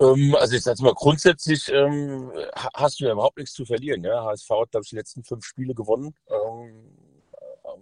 Ähm, 0.00 0.36
also 0.38 0.54
ich 0.54 0.62
sage 0.62 0.82
mal, 0.82 0.94
grundsätzlich 0.94 1.68
ähm, 1.72 2.30
hast 2.74 3.00
du 3.00 3.04
ja 3.06 3.12
überhaupt 3.12 3.38
nichts 3.38 3.52
zu 3.54 3.64
verlieren. 3.64 4.04
Ja? 4.04 4.24
HSV 4.24 4.50
hat, 4.50 4.70
glaube 4.70 4.84
ich, 4.84 4.90
die 4.90 4.96
letzten 4.96 5.24
fünf 5.24 5.44
Spiele 5.44 5.74
gewonnen. 5.74 6.14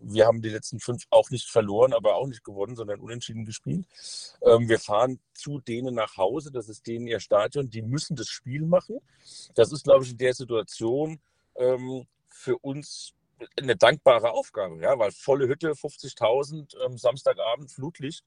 Wir 0.05 0.27
haben 0.27 0.43
die 0.43 0.49
letzten 0.49 0.81
fünf 0.81 1.05
auch 1.11 1.31
nicht 1.31 1.49
verloren, 1.49 1.93
aber 1.93 2.17
auch 2.17 2.27
nicht 2.27 2.45
gewonnen, 2.45 2.77
sondern 2.77 3.01
unentschieden 3.01 3.45
gespielt. 3.45 3.87
Ähm, 4.43 4.69
wir 4.69 4.79
fahren 4.79 5.21
zu 5.35 5.61
denen 5.61 5.95
nach 5.95 6.17
Hause, 6.17 6.51
das 6.51 6.69
ist 6.69 6.87
denen 6.87 7.07
ihr 7.07 7.21
Stadion, 7.21 7.71
die 7.71 7.83
müssen 7.83 8.17
das 8.17 8.29
Spiel 8.29 8.63
machen. 8.63 8.99
Das 9.55 9.73
ist, 9.73 9.85
glaube 9.85 10.05
ich, 10.05 10.13
in 10.13 10.19
der 10.19 10.35
Situation 10.35 11.21
ähm, 11.57 12.07
für 12.29 12.59
uns 12.59 13.15
eine 13.57 13.77
dankbare 13.77 14.31
Aufgabe, 14.31 14.81
ja, 14.81 14.99
weil 14.99 15.11
volle 15.11 15.49
Hütte, 15.49 15.73
50.000, 15.73 16.77
ähm, 16.85 16.99
Samstagabend, 16.99 17.71
Flutlicht 17.71 18.25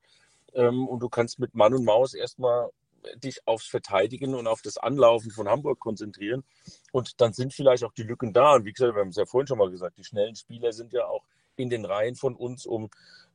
ähm, 0.53 0.87
und 0.87 0.99
du 0.99 1.09
kannst 1.09 1.39
mit 1.39 1.55
Mann 1.55 1.73
und 1.73 1.85
Maus 1.85 2.13
erstmal 2.13 2.69
dich 3.17 3.47
aufs 3.47 3.67
Verteidigen 3.67 4.33
und 4.35 4.47
auf 4.47 4.61
das 4.61 4.77
Anlaufen 4.77 5.31
von 5.31 5.47
Hamburg 5.47 5.79
konzentrieren. 5.79 6.43
Und 6.91 7.21
dann 7.21 7.33
sind 7.33 7.53
vielleicht 7.53 7.83
auch 7.83 7.93
die 7.93 8.03
Lücken 8.03 8.33
da. 8.33 8.55
Und 8.55 8.65
wie 8.65 8.73
gesagt, 8.73 8.95
wir 8.95 9.01
haben 9.01 9.09
es 9.09 9.15
ja 9.15 9.25
vorhin 9.25 9.47
schon 9.47 9.57
mal 9.57 9.69
gesagt, 9.69 9.97
die 9.97 10.03
schnellen 10.03 10.35
Spieler 10.35 10.73
sind 10.73 10.93
ja 10.93 11.05
auch 11.05 11.23
in 11.57 11.69
den 11.69 11.85
Reihen 11.85 12.15
von 12.15 12.35
uns, 12.35 12.65
um 12.65 12.89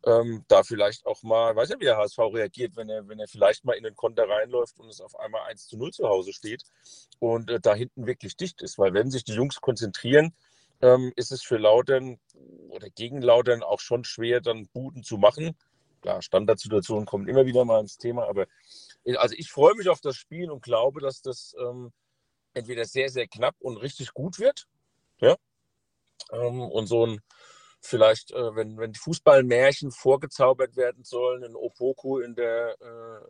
ähm, 0.07 0.45
da 0.49 0.63
vielleicht 0.63 1.07
auch 1.07 1.23
mal, 1.23 1.55
weiß 1.55 1.71
ja, 1.71 1.81
wie 1.81 1.85
der 1.85 1.99
HSV 1.99 2.19
reagiert, 2.19 2.77
wenn 2.77 2.89
er, 2.89 3.07
wenn 3.09 3.19
er 3.19 3.29
vielleicht 3.29 3.65
mal 3.65 3.75
in 3.75 3.85
den 3.85 3.95
Konter 3.95 4.29
reinläuft 4.29 4.79
und 4.79 4.89
es 4.89 5.01
auf 5.01 5.19
einmal 5.19 5.43
1 5.49 5.67
zu 5.67 5.77
0 5.77 5.93
zu 5.93 6.09
Hause 6.09 6.33
steht 6.33 6.65
und 7.19 7.51
äh, 7.51 7.61
da 7.61 7.75
hinten 7.75 8.07
wirklich 8.07 8.37
dicht 8.37 8.63
ist. 8.63 8.79
Weil 8.79 8.95
wenn 8.95 9.11
sich 9.11 9.25
die 9.25 9.35
Jungs 9.35 9.61
konzentrieren, 9.61 10.35
ähm, 10.81 11.13
ist 11.17 11.33
es 11.33 11.43
für 11.43 11.59
Lautern 11.59 12.19
oder 12.69 12.89
gegen 12.91 13.21
Lautern 13.21 13.63
auch 13.63 13.81
schon 13.81 14.05
schwer, 14.05 14.41
dann 14.41 14.69
Buden 14.69 15.03
zu 15.03 15.19
machen. 15.19 15.57
Klar, 16.01 16.23
Standardsituationen 16.23 17.05
kommen 17.05 17.29
immer 17.29 17.45
wieder 17.45 17.65
mal 17.67 17.81
ins 17.81 17.99
Thema, 17.99 18.27
aber 18.27 18.47
äh, 19.05 19.17
also 19.17 19.35
ich 19.37 19.51
freue 19.51 19.75
mich 19.75 19.89
auf 19.89 20.01
das 20.01 20.17
Spiel 20.17 20.51
und 20.51 20.63
glaube, 20.63 21.01
dass 21.01 21.21
das 21.21 21.55
ähm, 21.61 21.93
entweder 22.55 22.85
sehr, 22.85 23.11
sehr 23.11 23.29
knapp 23.29 23.55
und 23.61 23.77
richtig 23.77 24.15
gut 24.15 24.39
wird. 24.39 24.67
Ja. 25.21 25.37
Ähm, 26.33 26.63
und 26.63 26.87
so 26.87 27.07
ein 27.07 27.21
vielleicht, 27.81 28.31
äh, 28.33 28.55
wenn, 28.57 28.79
wenn 28.79 28.95
Fußballmärchen 28.95 29.91
vorgezaubert 29.91 30.77
werden 30.77 31.05
sollen, 31.05 31.43
in 31.43 31.57
Opoku 31.57 32.19
in 32.19 32.35
der 32.35 32.77
äh, 32.81 33.27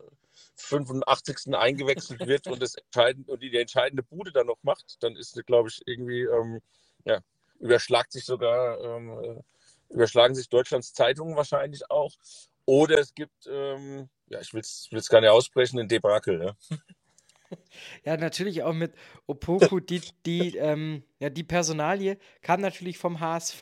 85. 0.55 1.55
eingewechselt 1.55 2.19
wird 2.27 2.47
und, 2.47 2.61
das 2.61 2.75
entscheidend, 2.75 3.29
und 3.29 3.41
die, 3.41 3.49
die 3.49 3.57
entscheidende 3.57 4.03
Bude 4.03 4.31
dann 4.31 4.47
noch 4.47 4.61
macht, 4.63 4.97
dann 5.01 5.15
ist, 5.15 5.41
glaube 5.45 5.69
ich, 5.69 5.81
irgendwie, 5.85 6.23
ähm, 6.23 6.59
ja, 7.05 7.19
überschlagt 7.59 8.11
sich 8.11 8.25
sogar, 8.25 8.79
ähm, 8.81 9.09
äh, 9.23 9.93
überschlagen 9.93 10.35
sich 10.35 10.49
Deutschlands 10.49 10.93
Zeitungen 10.93 11.35
wahrscheinlich 11.35 11.89
auch. 11.89 12.13
Oder 12.65 12.99
es 12.99 13.15
gibt, 13.15 13.47
ähm, 13.47 14.09
ja, 14.27 14.39
ich 14.39 14.53
will 14.53 14.61
es 14.61 15.09
gar 15.09 15.21
nicht 15.21 15.29
aussprechen, 15.29 15.79
ein 15.79 15.87
Debakel. 15.87 16.43
Ja. 16.43 16.77
Ja, 18.05 18.15
natürlich 18.15 18.63
auch 18.63 18.71
mit 18.71 18.93
Opoku, 19.27 19.81
die, 19.81 20.01
die, 20.25 20.55
ähm, 20.55 21.03
ja, 21.19 21.29
die 21.29 21.43
Personalie 21.43 22.17
kam 22.41 22.61
natürlich 22.61 22.97
vom 22.97 23.19
HSV 23.19 23.61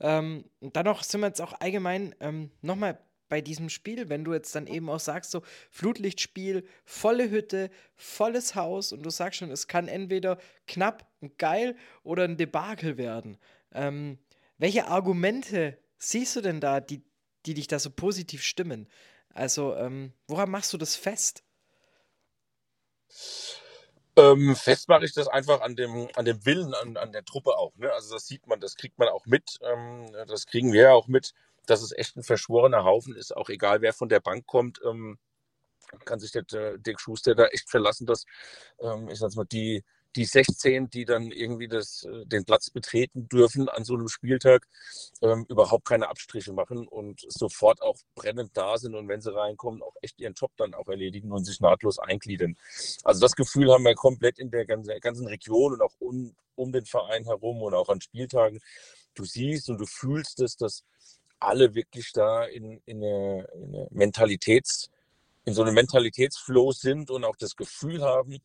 ähm, 0.00 0.44
und 0.60 0.76
dann 0.76 0.84
noch 0.84 1.02
sind 1.02 1.20
wir 1.20 1.26
jetzt 1.26 1.40
auch 1.40 1.60
allgemein 1.60 2.14
ähm, 2.20 2.50
nochmal 2.60 2.98
bei 3.28 3.40
diesem 3.40 3.68
Spiel, 3.68 4.08
wenn 4.08 4.24
du 4.24 4.32
jetzt 4.32 4.54
dann 4.54 4.66
eben 4.66 4.88
auch 4.88 5.00
sagst, 5.00 5.30
so 5.30 5.42
Flutlichtspiel, 5.70 6.66
volle 6.84 7.30
Hütte, 7.30 7.70
volles 7.94 8.54
Haus 8.54 8.92
und 8.92 9.02
du 9.02 9.10
sagst 9.10 9.38
schon, 9.38 9.50
es 9.50 9.66
kann 9.66 9.88
entweder 9.88 10.38
knapp 10.66 11.06
und 11.20 11.38
geil 11.38 11.76
oder 12.02 12.24
ein 12.24 12.36
Debakel 12.36 12.96
werden. 12.96 13.36
Ähm, 13.72 14.18
welche 14.56 14.86
Argumente 14.86 15.78
siehst 15.98 16.36
du 16.36 16.40
denn 16.40 16.60
da, 16.60 16.80
die, 16.80 17.02
die 17.46 17.54
dich 17.54 17.66
da 17.66 17.78
so 17.78 17.90
positiv 17.90 18.42
stimmen? 18.42 18.88
Also, 19.34 19.76
ähm, 19.76 20.12
woran 20.26 20.50
machst 20.50 20.72
du 20.72 20.78
das 20.78 20.96
fest? 20.96 21.44
Ähm, 24.18 24.56
fest 24.56 24.88
ich 25.02 25.12
das 25.12 25.28
einfach 25.28 25.60
an 25.60 25.76
dem, 25.76 26.08
an 26.16 26.24
dem 26.24 26.44
Willen, 26.44 26.74
an, 26.74 26.96
an 26.96 27.12
der 27.12 27.24
Truppe 27.24 27.56
auch. 27.56 27.74
Ne? 27.76 27.92
Also 27.92 28.14
das 28.14 28.26
sieht 28.26 28.46
man, 28.46 28.60
das 28.60 28.74
kriegt 28.74 28.98
man 28.98 29.08
auch 29.08 29.26
mit. 29.26 29.58
Ähm, 29.62 30.10
das 30.26 30.46
kriegen 30.46 30.72
wir 30.72 30.82
ja 30.82 30.92
auch 30.92 31.06
mit, 31.06 31.34
dass 31.66 31.82
es 31.82 31.92
echt 31.92 32.16
ein 32.16 32.24
verschworener 32.24 32.84
Haufen 32.84 33.14
ist, 33.14 33.36
auch 33.36 33.48
egal 33.48 33.80
wer 33.80 33.92
von 33.92 34.08
der 34.08 34.20
Bank 34.20 34.46
kommt. 34.46 34.80
Ähm, 34.84 35.18
kann 36.04 36.18
sich 36.18 36.32
der 36.32 36.78
Dick 36.78 37.00
Schuster 37.00 37.34
da 37.34 37.46
echt 37.46 37.70
verlassen, 37.70 38.06
dass 38.06 38.24
ähm, 38.80 39.08
ich 39.08 39.18
sag 39.18 39.34
mal, 39.36 39.44
die, 39.44 39.84
die 40.16 40.24
16, 40.24 40.90
die 40.90 41.04
dann 41.04 41.30
irgendwie 41.30 41.68
das, 41.68 42.04
äh, 42.04 42.26
den 42.26 42.44
Platz 42.44 42.70
betreten 42.70 43.28
dürfen 43.28 43.68
an 43.68 43.84
so 43.84 43.94
einem 43.94 44.08
Spieltag, 44.08 44.66
ähm, 45.22 45.44
überhaupt 45.48 45.86
keine 45.86 46.08
Abstriche 46.08 46.52
machen 46.52 46.88
und 46.88 47.24
sofort 47.28 47.82
auch 47.82 47.96
brennend 48.14 48.50
da 48.54 48.78
sind 48.78 48.94
und 48.94 49.08
wenn 49.08 49.20
sie 49.20 49.34
reinkommen, 49.34 49.82
auch 49.82 49.94
echt 50.02 50.18
ihren 50.18 50.34
Job 50.34 50.50
dann 50.56 50.74
auch 50.74 50.88
erledigen 50.88 51.32
und 51.32 51.44
sich 51.44 51.60
nahtlos 51.60 51.98
eingliedern. 51.98 52.56
Also 53.04 53.20
das 53.20 53.34
Gefühl 53.36 53.72
haben 53.72 53.84
wir 53.84 53.94
komplett 53.94 54.38
in 54.38 54.50
der 54.50 54.66
ganzen, 54.66 55.26
Region 55.26 55.74
und 55.74 55.82
auch 55.82 55.94
um, 55.98 56.34
um 56.54 56.72
den 56.72 56.86
Verein 56.86 57.24
herum 57.24 57.62
und 57.62 57.74
auch 57.74 57.88
an 57.88 58.00
Spieltagen. 58.00 58.60
Du 59.14 59.24
siehst 59.24 59.68
und 59.68 59.78
du 59.78 59.86
fühlst 59.86 60.40
es, 60.40 60.56
dass 60.56 60.84
alle 61.38 61.74
wirklich 61.74 62.12
da 62.12 62.44
in, 62.44 62.80
in 62.86 63.02
eine, 63.02 63.48
in 63.54 63.74
eine 63.74 63.88
Mentalitäts- 63.90 64.88
in 65.44 65.54
so 65.54 65.62
einem 65.62 65.74
Mentalitätsflow 65.74 66.72
sind 66.72 67.10
und 67.10 67.24
auch 67.24 67.36
das 67.36 67.56
Gefühl 67.56 68.02
haben, 68.02 68.38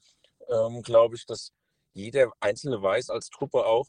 ähm, 0.49 0.81
glaube 0.81 1.15
ich, 1.15 1.25
dass 1.25 1.51
jeder 1.93 2.31
Einzelne 2.39 2.81
weiß 2.81 3.09
als 3.09 3.29
Truppe 3.29 3.65
auch, 3.65 3.87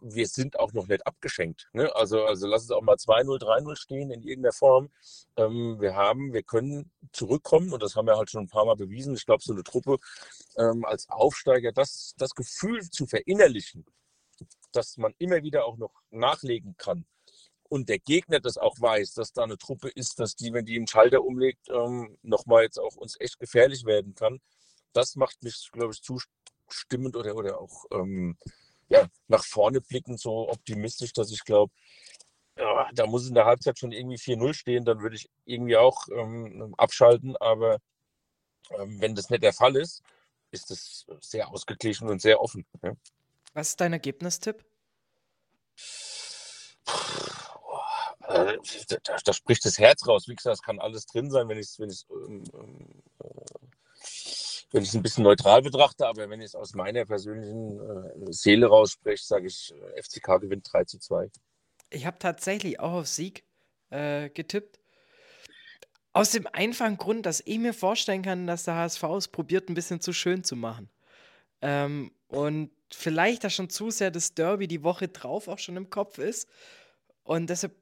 wir 0.00 0.26
sind 0.26 0.58
auch 0.58 0.72
noch 0.72 0.88
nicht 0.88 1.06
abgeschenkt. 1.06 1.68
Ne? 1.72 1.94
Also, 1.94 2.24
also 2.24 2.48
lass 2.48 2.64
es 2.64 2.72
auch 2.72 2.82
mal 2.82 2.96
2-0, 2.96 3.40
3-0 3.40 3.76
stehen 3.76 4.10
in 4.10 4.22
irgendeiner 4.22 4.52
Form. 4.52 4.90
Ähm, 5.36 5.80
wir 5.80 5.94
haben, 5.94 6.32
wir 6.32 6.42
können 6.42 6.90
zurückkommen 7.12 7.72
und 7.72 7.82
das 7.82 7.94
haben 7.94 8.06
wir 8.06 8.16
halt 8.16 8.30
schon 8.30 8.44
ein 8.44 8.48
paar 8.48 8.64
Mal 8.64 8.74
bewiesen. 8.74 9.14
Ich 9.14 9.26
glaube, 9.26 9.44
so 9.44 9.52
eine 9.52 9.62
Truppe 9.62 9.98
ähm, 10.56 10.84
als 10.84 11.08
Aufsteiger, 11.08 11.70
das, 11.70 12.14
das 12.18 12.34
Gefühl 12.34 12.80
zu 12.90 13.06
verinnerlichen, 13.06 13.86
dass 14.72 14.96
man 14.96 15.14
immer 15.18 15.42
wieder 15.44 15.66
auch 15.66 15.76
noch 15.76 15.92
nachlegen 16.10 16.74
kann 16.76 17.06
und 17.70 17.88
der 17.88 18.00
Gegner 18.00 18.40
das 18.40 18.58
auch 18.58 18.80
weiß, 18.80 19.14
dass 19.14 19.32
da 19.32 19.44
eine 19.44 19.56
Truppe 19.56 19.88
ist, 19.90 20.18
dass 20.18 20.34
die, 20.34 20.52
wenn 20.52 20.66
die 20.66 20.76
einen 20.76 20.88
Schalter 20.88 21.22
umlegt, 21.22 21.68
ähm, 21.70 22.18
nochmal 22.22 22.64
jetzt 22.64 22.78
auch 22.78 22.96
uns 22.96 23.16
echt 23.20 23.38
gefährlich 23.38 23.84
werden 23.86 24.14
kann. 24.16 24.40
Das 24.92 25.16
macht 25.16 25.42
mich, 25.42 25.70
glaube 25.72 25.92
ich, 25.92 26.02
zustimmend 26.02 27.16
oder, 27.16 27.34
oder 27.36 27.60
auch 27.60 27.84
ähm, 27.92 28.36
ja, 28.88 29.08
nach 29.28 29.44
vorne 29.44 29.80
blickend 29.80 30.20
so 30.20 30.50
optimistisch, 30.50 31.12
dass 31.12 31.30
ich 31.30 31.44
glaube, 31.44 31.72
ja, 32.58 32.90
da 32.92 33.06
muss 33.06 33.28
in 33.28 33.34
der 33.34 33.46
Halbzeit 33.46 33.78
schon 33.78 33.92
irgendwie 33.92 34.18
4-0 34.18 34.52
stehen, 34.52 34.84
dann 34.84 35.00
würde 35.00 35.16
ich 35.16 35.30
irgendwie 35.44 35.76
auch 35.76 36.08
ähm, 36.08 36.74
abschalten. 36.76 37.36
Aber 37.36 37.78
ähm, 38.78 39.00
wenn 39.00 39.14
das 39.14 39.30
nicht 39.30 39.42
der 39.42 39.52
Fall 39.52 39.76
ist, 39.76 40.02
ist 40.50 40.70
es 40.70 41.06
sehr 41.20 41.48
ausgeglichen 41.48 42.08
und 42.08 42.20
sehr 42.20 42.40
offen. 42.40 42.66
Ja. 42.82 42.92
Was 43.54 43.68
ist 43.70 43.80
dein 43.80 43.92
Ergebnistipp? 43.92 44.64
Äh, 48.28 48.58
da, 48.88 49.16
da, 49.24 49.32
spricht 49.32 49.64
das 49.64 49.78
Herz 49.78 50.06
raus. 50.06 50.28
Wie 50.28 50.34
gesagt, 50.34 50.54
es 50.54 50.62
kann 50.62 50.78
alles 50.78 51.06
drin 51.06 51.30
sein, 51.30 51.48
wenn 51.48 51.58
ich 51.58 51.66
es 51.66 51.78
wenn 51.78 52.44
ähm, 52.54 53.02
wenn 54.72 54.84
ein 54.84 55.02
bisschen 55.02 55.24
neutral 55.24 55.62
betrachte, 55.62 56.06
aber 56.06 56.30
wenn 56.30 56.40
ich 56.40 56.46
es 56.46 56.54
aus 56.54 56.74
meiner 56.74 57.04
persönlichen 57.04 57.80
äh, 57.80 58.32
Seele 58.32 58.66
rausspreche, 58.66 59.24
sage 59.24 59.46
ich, 59.46 59.74
äh, 59.96 60.02
FCK 60.02 60.40
gewinnt 60.40 60.68
3 60.72 60.84
zu 60.84 60.98
2. 60.98 61.30
Ich 61.90 62.06
habe 62.06 62.18
tatsächlich 62.18 62.78
auch 62.78 62.92
auf 62.92 63.08
Sieg 63.08 63.44
äh, 63.90 64.30
getippt. 64.30 64.78
Aus 66.12 66.30
dem 66.32 66.46
einfachen 66.46 66.96
Grund, 66.96 67.26
dass 67.26 67.42
ich 67.44 67.58
mir 67.58 67.74
vorstellen 67.74 68.22
kann, 68.22 68.46
dass 68.46 68.64
der 68.64 68.76
HSV 68.76 69.02
es 69.16 69.28
probiert, 69.28 69.68
ein 69.68 69.74
bisschen 69.74 70.00
zu 70.00 70.12
schön 70.12 70.44
zu 70.44 70.56
machen. 70.56 70.88
Ähm, 71.62 72.12
und 72.28 72.70
vielleicht 72.92 73.44
da 73.44 73.50
schon 73.50 73.70
zu 73.70 73.90
sehr 73.90 74.10
das 74.10 74.34
Derby 74.34 74.66
die 74.68 74.82
Woche 74.82 75.08
drauf 75.08 75.48
auch 75.48 75.58
schon 75.58 75.76
im 75.76 75.90
Kopf 75.90 76.18
ist. 76.18 76.48
Und 77.22 77.50
deshalb 77.50 77.74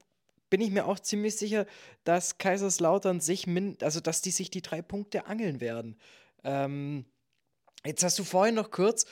bin 0.50 0.60
ich 0.60 0.70
mir 0.70 0.86
auch 0.86 0.98
ziemlich 0.98 1.36
sicher, 1.36 1.66
dass 2.04 2.38
Kaiserslautern 2.38 3.20
sich, 3.20 3.46
also 3.82 4.00
dass 4.00 4.22
die 4.22 4.30
sich 4.30 4.50
die 4.50 4.62
drei 4.62 4.82
Punkte 4.82 5.26
angeln 5.26 5.60
werden. 5.60 5.98
Ähm, 6.48 7.04
jetzt 7.84 8.02
hast 8.02 8.18
du 8.18 8.24
vorhin 8.24 8.54
noch 8.54 8.70
kurz, 8.70 9.04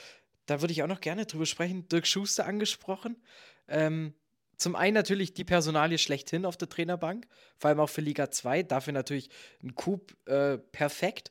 da 0.47 0.63
würde 0.63 0.73
ich 0.73 0.83
auch 0.83 0.89
noch 0.89 1.03
gerne 1.03 1.27
drüber 1.27 1.45
sprechen, 1.45 1.87
Dirk 1.89 2.07
Schuster 2.07 2.47
angesprochen. 2.47 3.23
Ähm, 3.69 4.15
zum 4.57 4.75
einen 4.75 4.95
natürlich 4.95 5.35
die 5.35 5.45
Personalie 5.45 5.99
schlechthin 5.99 6.47
auf 6.47 6.57
der 6.57 6.71
Trainerbank, 6.71 7.27
vor 7.59 7.69
allem 7.69 7.81
auch 7.81 7.91
für 7.91 8.01
Liga 8.01 8.31
2, 8.31 8.63
dafür 8.63 8.95
natürlich 8.95 9.29
ein 9.63 9.75
Coup 9.75 10.17
äh, 10.27 10.57
perfekt. 10.57 11.31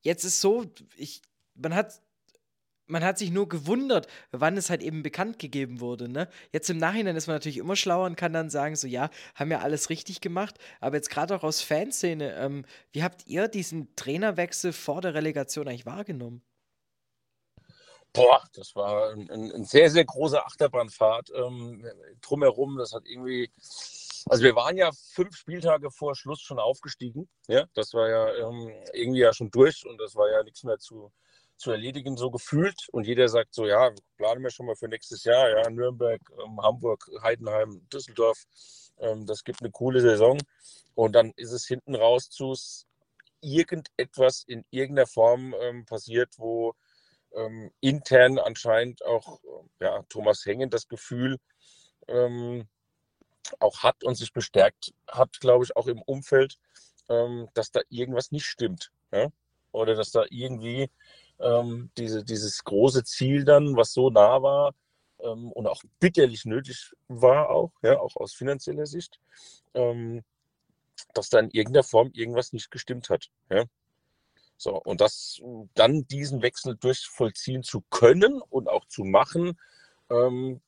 Jetzt 0.00 0.24
ist 0.24 0.40
so, 0.40 0.64
ich, 0.96 1.20
man 1.54 1.74
hat 1.74 2.00
man 2.88 3.04
hat 3.04 3.18
sich 3.18 3.30
nur 3.30 3.48
gewundert, 3.48 4.08
wann 4.32 4.56
es 4.56 4.70
halt 4.70 4.82
eben 4.82 5.02
bekannt 5.02 5.38
gegeben 5.38 5.80
wurde. 5.80 6.08
Ne? 6.08 6.28
Jetzt 6.52 6.70
im 6.70 6.78
Nachhinein 6.78 7.16
ist 7.16 7.26
man 7.26 7.36
natürlich 7.36 7.58
immer 7.58 7.76
schlauer 7.76 8.06
und 8.06 8.16
kann 8.16 8.32
dann 8.32 8.50
sagen, 8.50 8.76
so 8.76 8.86
ja, 8.88 9.10
haben 9.34 9.50
ja 9.50 9.60
alles 9.60 9.90
richtig 9.90 10.20
gemacht. 10.20 10.58
Aber 10.80 10.96
jetzt 10.96 11.10
gerade 11.10 11.36
auch 11.36 11.44
aus 11.44 11.60
Fanszene, 11.60 12.34
ähm, 12.36 12.64
wie 12.92 13.02
habt 13.02 13.26
ihr 13.26 13.48
diesen 13.48 13.94
Trainerwechsel 13.94 14.72
vor 14.72 15.00
der 15.00 15.14
Relegation 15.14 15.68
eigentlich 15.68 15.86
wahrgenommen? 15.86 16.42
Boah, 18.14 18.42
das 18.54 18.74
war 18.74 19.12
ein, 19.12 19.30
ein 19.30 19.64
sehr, 19.64 19.90
sehr 19.90 20.04
großer 20.04 20.44
Achterbahnfahrt 20.46 21.30
ähm, 21.34 21.86
drumherum. 22.22 22.78
Das 22.78 22.92
hat 22.92 23.06
irgendwie, 23.06 23.52
also 24.26 24.42
wir 24.42 24.56
waren 24.56 24.76
ja 24.76 24.90
fünf 25.12 25.36
Spieltage 25.36 25.90
vor 25.90 26.16
Schluss 26.16 26.40
schon 26.40 26.58
aufgestiegen. 26.58 27.28
Ja, 27.48 27.66
das 27.74 27.92
war 27.92 28.08
ja 28.08 28.48
ähm, 28.48 28.72
irgendwie 28.94 29.20
ja 29.20 29.32
schon 29.34 29.50
durch 29.50 29.86
und 29.86 29.98
das 29.98 30.16
war 30.16 30.30
ja 30.30 30.42
nichts 30.42 30.64
mehr 30.64 30.78
zu, 30.78 31.12
zu 31.58 31.70
erledigen, 31.70 32.16
so 32.16 32.30
gefühlt. 32.30 32.88
Und 32.92 33.06
jeder 33.06 33.28
sagt 33.28 33.54
so, 33.54 33.66
ja, 33.66 33.90
planen 34.16 34.42
wir 34.42 34.50
schon 34.50 34.66
mal 34.66 34.76
für 34.76 34.88
nächstes 34.88 35.24
Jahr, 35.24 35.50
ja, 35.50 35.68
Nürnberg, 35.70 36.20
ähm, 36.44 36.60
Hamburg, 36.62 37.10
Heidenheim, 37.22 37.86
Düsseldorf. 37.92 38.44
Ähm, 38.98 39.26
das 39.26 39.44
gibt 39.44 39.60
eine 39.60 39.70
coole 39.70 40.00
Saison. 40.00 40.38
Und 40.94 41.12
dann 41.12 41.32
ist 41.36 41.52
es 41.52 41.66
hinten 41.66 41.94
raus 41.94 42.30
zu 42.30 42.54
irgendetwas 43.40 44.42
in 44.46 44.64
irgendeiner 44.70 45.06
Form 45.06 45.54
ähm, 45.60 45.84
passiert, 45.84 46.38
wo 46.38 46.74
intern 47.80 48.38
anscheinend 48.38 49.04
auch 49.04 49.38
ja, 49.80 50.02
Thomas 50.08 50.46
Hengen 50.46 50.70
das 50.70 50.88
Gefühl 50.88 51.36
auch 53.60 53.82
hat 53.82 54.02
und 54.02 54.14
sich 54.14 54.32
bestärkt 54.32 54.94
hat, 55.06 55.38
glaube 55.38 55.62
ich, 55.66 55.76
auch 55.76 55.88
im 55.88 56.00
Umfeld, 56.00 56.56
dass 57.06 57.70
da 57.70 57.82
irgendwas 57.90 58.32
nicht 58.32 58.46
stimmt. 58.46 58.90
Ja? 59.12 59.28
Oder 59.72 59.94
dass 59.94 60.10
da 60.10 60.24
irgendwie 60.30 60.90
ähm, 61.40 61.90
diese, 61.96 62.24
dieses 62.24 62.64
große 62.64 63.04
Ziel 63.04 63.44
dann, 63.44 63.76
was 63.76 63.92
so 63.92 64.10
nah 64.10 64.42
war 64.42 64.74
ähm, 65.20 65.52
und 65.52 65.66
auch 65.66 65.82
bitterlich 66.00 66.44
nötig 66.44 66.92
war, 67.08 67.50
auch, 67.50 67.72
ja, 67.82 67.98
auch 67.98 68.16
aus 68.16 68.34
finanzieller 68.34 68.86
Sicht, 68.86 69.20
ähm, 69.74 70.24
dass 71.14 71.30
da 71.30 71.38
in 71.38 71.50
irgendeiner 71.50 71.84
Form 71.84 72.10
irgendwas 72.12 72.52
nicht 72.52 72.70
gestimmt 72.70 73.08
hat. 73.10 73.28
Ja. 73.50 73.64
So, 74.56 74.74
und 74.82 75.00
das 75.00 75.40
dann 75.74 76.06
diesen 76.08 76.42
Wechsel 76.42 76.76
durchvollziehen 76.76 77.62
zu 77.62 77.82
können 77.90 78.42
und 78.50 78.68
auch 78.68 78.84
zu 78.86 79.04
machen, 79.04 79.58
ähm, 80.10 80.60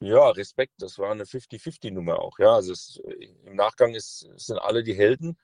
ja, 0.00 0.28
Respekt, 0.30 0.74
das 0.78 0.98
war 0.98 1.10
eine 1.10 1.24
50-50-Nummer 1.24 2.20
auch. 2.20 2.38
Ja, 2.38 2.54
also 2.54 2.72
es, 2.72 3.00
im 3.44 3.56
Nachgang 3.56 3.94
ist, 3.94 4.28
sind 4.36 4.58
alle 4.58 4.84
die 4.84 4.94
Helden. 4.94 5.36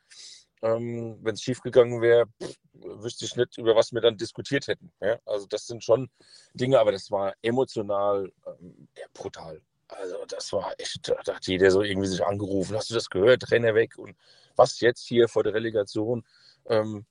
Ähm, 0.63 1.19
Wenn 1.23 1.35
es 1.35 1.43
schiefgegangen 1.43 2.01
wäre, 2.01 2.27
wüsste 2.73 3.25
ich 3.25 3.37
nicht, 3.37 3.59
über 3.59 3.77
was 3.77 3.93
wir 3.93 4.01
dann 4.01 4.17
diskutiert 4.17 4.67
hätten. 4.69 4.93
Ja? 5.01 5.19
Also 5.27 5.47
das 5.47 5.67
sind 5.67 5.85
schon 5.85 6.11
Dinge, 6.55 6.79
aber 6.79 6.93
das 6.93 7.11
war 7.11 7.35
emotional 7.43 8.33
ähm, 8.47 8.89
brutal. 9.13 9.61
Also 9.89 10.25
das 10.27 10.53
war 10.53 10.75
echt, 10.79 11.09
da 11.09 11.35
hat 11.35 11.47
jeder 11.47 11.71
so 11.71 11.83
irgendwie 11.83 12.09
sich 12.09 12.25
angerufen, 12.25 12.77
hast 12.77 12.91
du 12.91 12.95
das 12.95 13.11
gehört, 13.11 13.43
Trainer 13.43 13.75
weg 13.75 13.99
und 13.99 14.17
was 14.57 14.81
jetzt 14.81 15.07
hier 15.07 15.29
vor 15.29 15.45
der 15.45 15.55
Relegation, 15.55 16.25
ähm, 16.67 17.05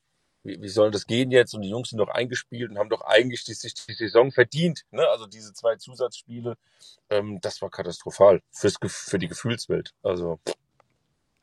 wie, 0.43 0.61
wie 0.61 0.69
soll 0.69 0.91
das 0.91 1.07
gehen 1.07 1.31
jetzt? 1.31 1.53
Und 1.53 1.61
die 1.61 1.69
Jungs 1.69 1.89
sind 1.89 1.99
doch 1.99 2.09
eingespielt 2.09 2.71
und 2.71 2.77
haben 2.77 2.89
doch 2.89 3.01
eigentlich 3.01 3.43
die, 3.43 3.53
die 3.53 3.93
Saison 3.93 4.31
verdient. 4.31 4.83
Ne? 4.91 5.07
Also 5.07 5.25
diese 5.25 5.53
zwei 5.53 5.75
Zusatzspiele, 5.77 6.55
ähm, 7.09 7.39
das 7.41 7.61
war 7.61 7.69
katastrophal 7.69 8.41
fürs, 8.51 8.77
für 8.87 9.19
die 9.19 9.27
Gefühlswelt. 9.27 9.93
Also 10.03 10.39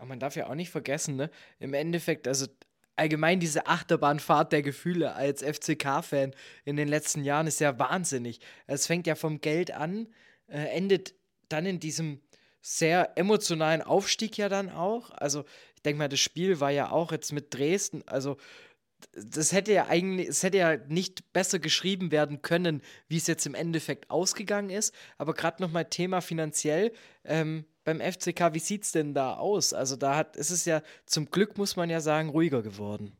aber 0.01 0.09
man 0.09 0.19
darf 0.19 0.35
ja 0.35 0.49
auch 0.49 0.55
nicht 0.55 0.71
vergessen, 0.71 1.17
ne? 1.17 1.31
Im 1.59 1.75
Endeffekt, 1.75 2.27
also 2.27 2.47
allgemein 2.97 3.39
diese 3.39 3.67
Achterbahnfahrt 3.67 4.51
der 4.51 4.63
Gefühle 4.63 5.15
als 5.15 5.43
FCK-Fan 5.43 6.35
in 6.65 6.77
den 6.77 6.89
letzten 6.89 7.23
Jahren 7.23 7.47
ist 7.47 7.61
ja 7.61 7.79
wahnsinnig. 7.79 8.41
Es 8.67 8.87
fängt 8.87 9.07
ja 9.07 9.15
vom 9.15 9.43
Geld 9.43 9.73
an, 9.73 10.09
äh, 10.49 10.75
endet 10.75 11.15
dann 11.51 11.67
in 11.67 11.81
diesem 11.81 12.23
sehr 12.63 13.13
emotionalen 13.17 13.83
Aufstieg 13.83 14.39
ja 14.39 14.49
dann 14.49 14.71
auch. 14.71 15.11
Also 15.11 15.45
ich 15.77 15.83
denke 15.83 15.99
mal, 15.99 16.09
das 16.09 16.21
Spiel 16.21 16.61
war 16.61 16.71
ja 16.71 16.91
auch 16.91 17.13
jetzt 17.13 17.33
mit 17.33 17.53
Dresden, 17.53 18.03
also 18.07 18.39
das 19.13 19.53
hätte 19.53 19.73
ja 19.73 19.87
eigentlich, 19.87 20.29
es 20.29 20.43
hätte 20.43 20.59
ja 20.59 20.77
nicht 20.77 21.33
besser 21.33 21.59
geschrieben 21.59 22.11
werden 22.11 22.41
können, 22.43 22.83
wie 23.09 23.17
es 23.17 23.27
jetzt 23.27 23.47
im 23.47 23.55
Endeffekt 23.55 24.11
ausgegangen 24.11 24.71
ist. 24.71 24.95
Aber 25.19 25.35
gerade 25.35 25.63
nochmal 25.63 25.87
Thema 25.87 26.21
finanziell, 26.21 26.93
ähm, 27.25 27.65
beim 27.91 28.01
FCK, 28.01 28.55
wie 28.55 28.61
sieht 28.61 28.85
es 28.85 28.93
denn 28.93 29.15
da 29.15 29.35
aus? 29.35 29.73
Also 29.73 29.97
da 29.97 30.17
hat, 30.17 30.37
ist 30.37 30.51
es 30.51 30.65
ja 30.65 30.83
zum 31.07 31.31
Glück, 31.31 31.59
muss 31.59 31.77
man 31.77 31.91
ja 31.91 32.01
sagen, 32.01 32.31
ruhiger 32.31 32.63
geworden. 32.63 33.17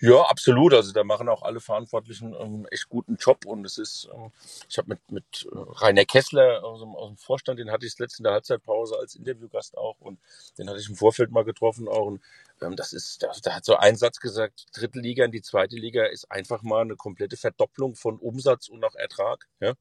Ja, 0.00 0.22
absolut. 0.22 0.74
Also 0.74 0.92
da 0.92 1.02
machen 1.02 1.28
auch 1.28 1.42
alle 1.42 1.58
Verantwortlichen 1.58 2.32
ähm, 2.38 2.66
echt 2.70 2.88
guten 2.88 3.16
Job 3.16 3.46
und 3.46 3.64
es 3.64 3.78
ist, 3.78 4.08
ähm, 4.14 4.30
ich 4.68 4.78
habe 4.78 4.90
mit, 4.90 5.10
mit 5.10 5.48
äh, 5.50 5.56
Rainer 5.56 6.04
Kessler 6.04 6.62
aus 6.62 6.80
dem, 6.80 6.94
aus 6.94 7.08
dem 7.08 7.16
Vorstand, 7.16 7.58
den 7.58 7.72
hatte 7.72 7.84
ich 7.84 7.98
letzte 7.98 8.20
in 8.20 8.24
der 8.24 8.34
Halbzeitpause 8.34 8.96
als 8.96 9.16
Interviewgast 9.16 9.76
auch 9.76 9.96
und 9.98 10.20
den 10.56 10.68
hatte 10.68 10.78
ich 10.78 10.88
im 10.88 10.94
Vorfeld 10.94 11.32
mal 11.32 11.44
getroffen 11.44 11.88
auch 11.88 12.06
und 12.06 12.22
ähm, 12.62 12.76
das 12.76 12.92
ist, 12.92 13.24
da, 13.24 13.32
da 13.42 13.56
hat 13.56 13.64
so 13.64 13.74
ein 13.76 13.96
Satz 13.96 14.20
gesagt, 14.20 14.66
dritte 14.72 15.00
Liga 15.00 15.24
in 15.24 15.32
die 15.32 15.42
zweite 15.42 15.76
Liga 15.76 16.04
ist 16.06 16.30
einfach 16.30 16.62
mal 16.62 16.82
eine 16.82 16.94
komplette 16.94 17.36
Verdopplung 17.36 17.96
von 17.96 18.18
Umsatz 18.18 18.68
und 18.68 18.84
auch 18.84 18.94
Ertrag, 18.94 19.48
ja. 19.58 19.74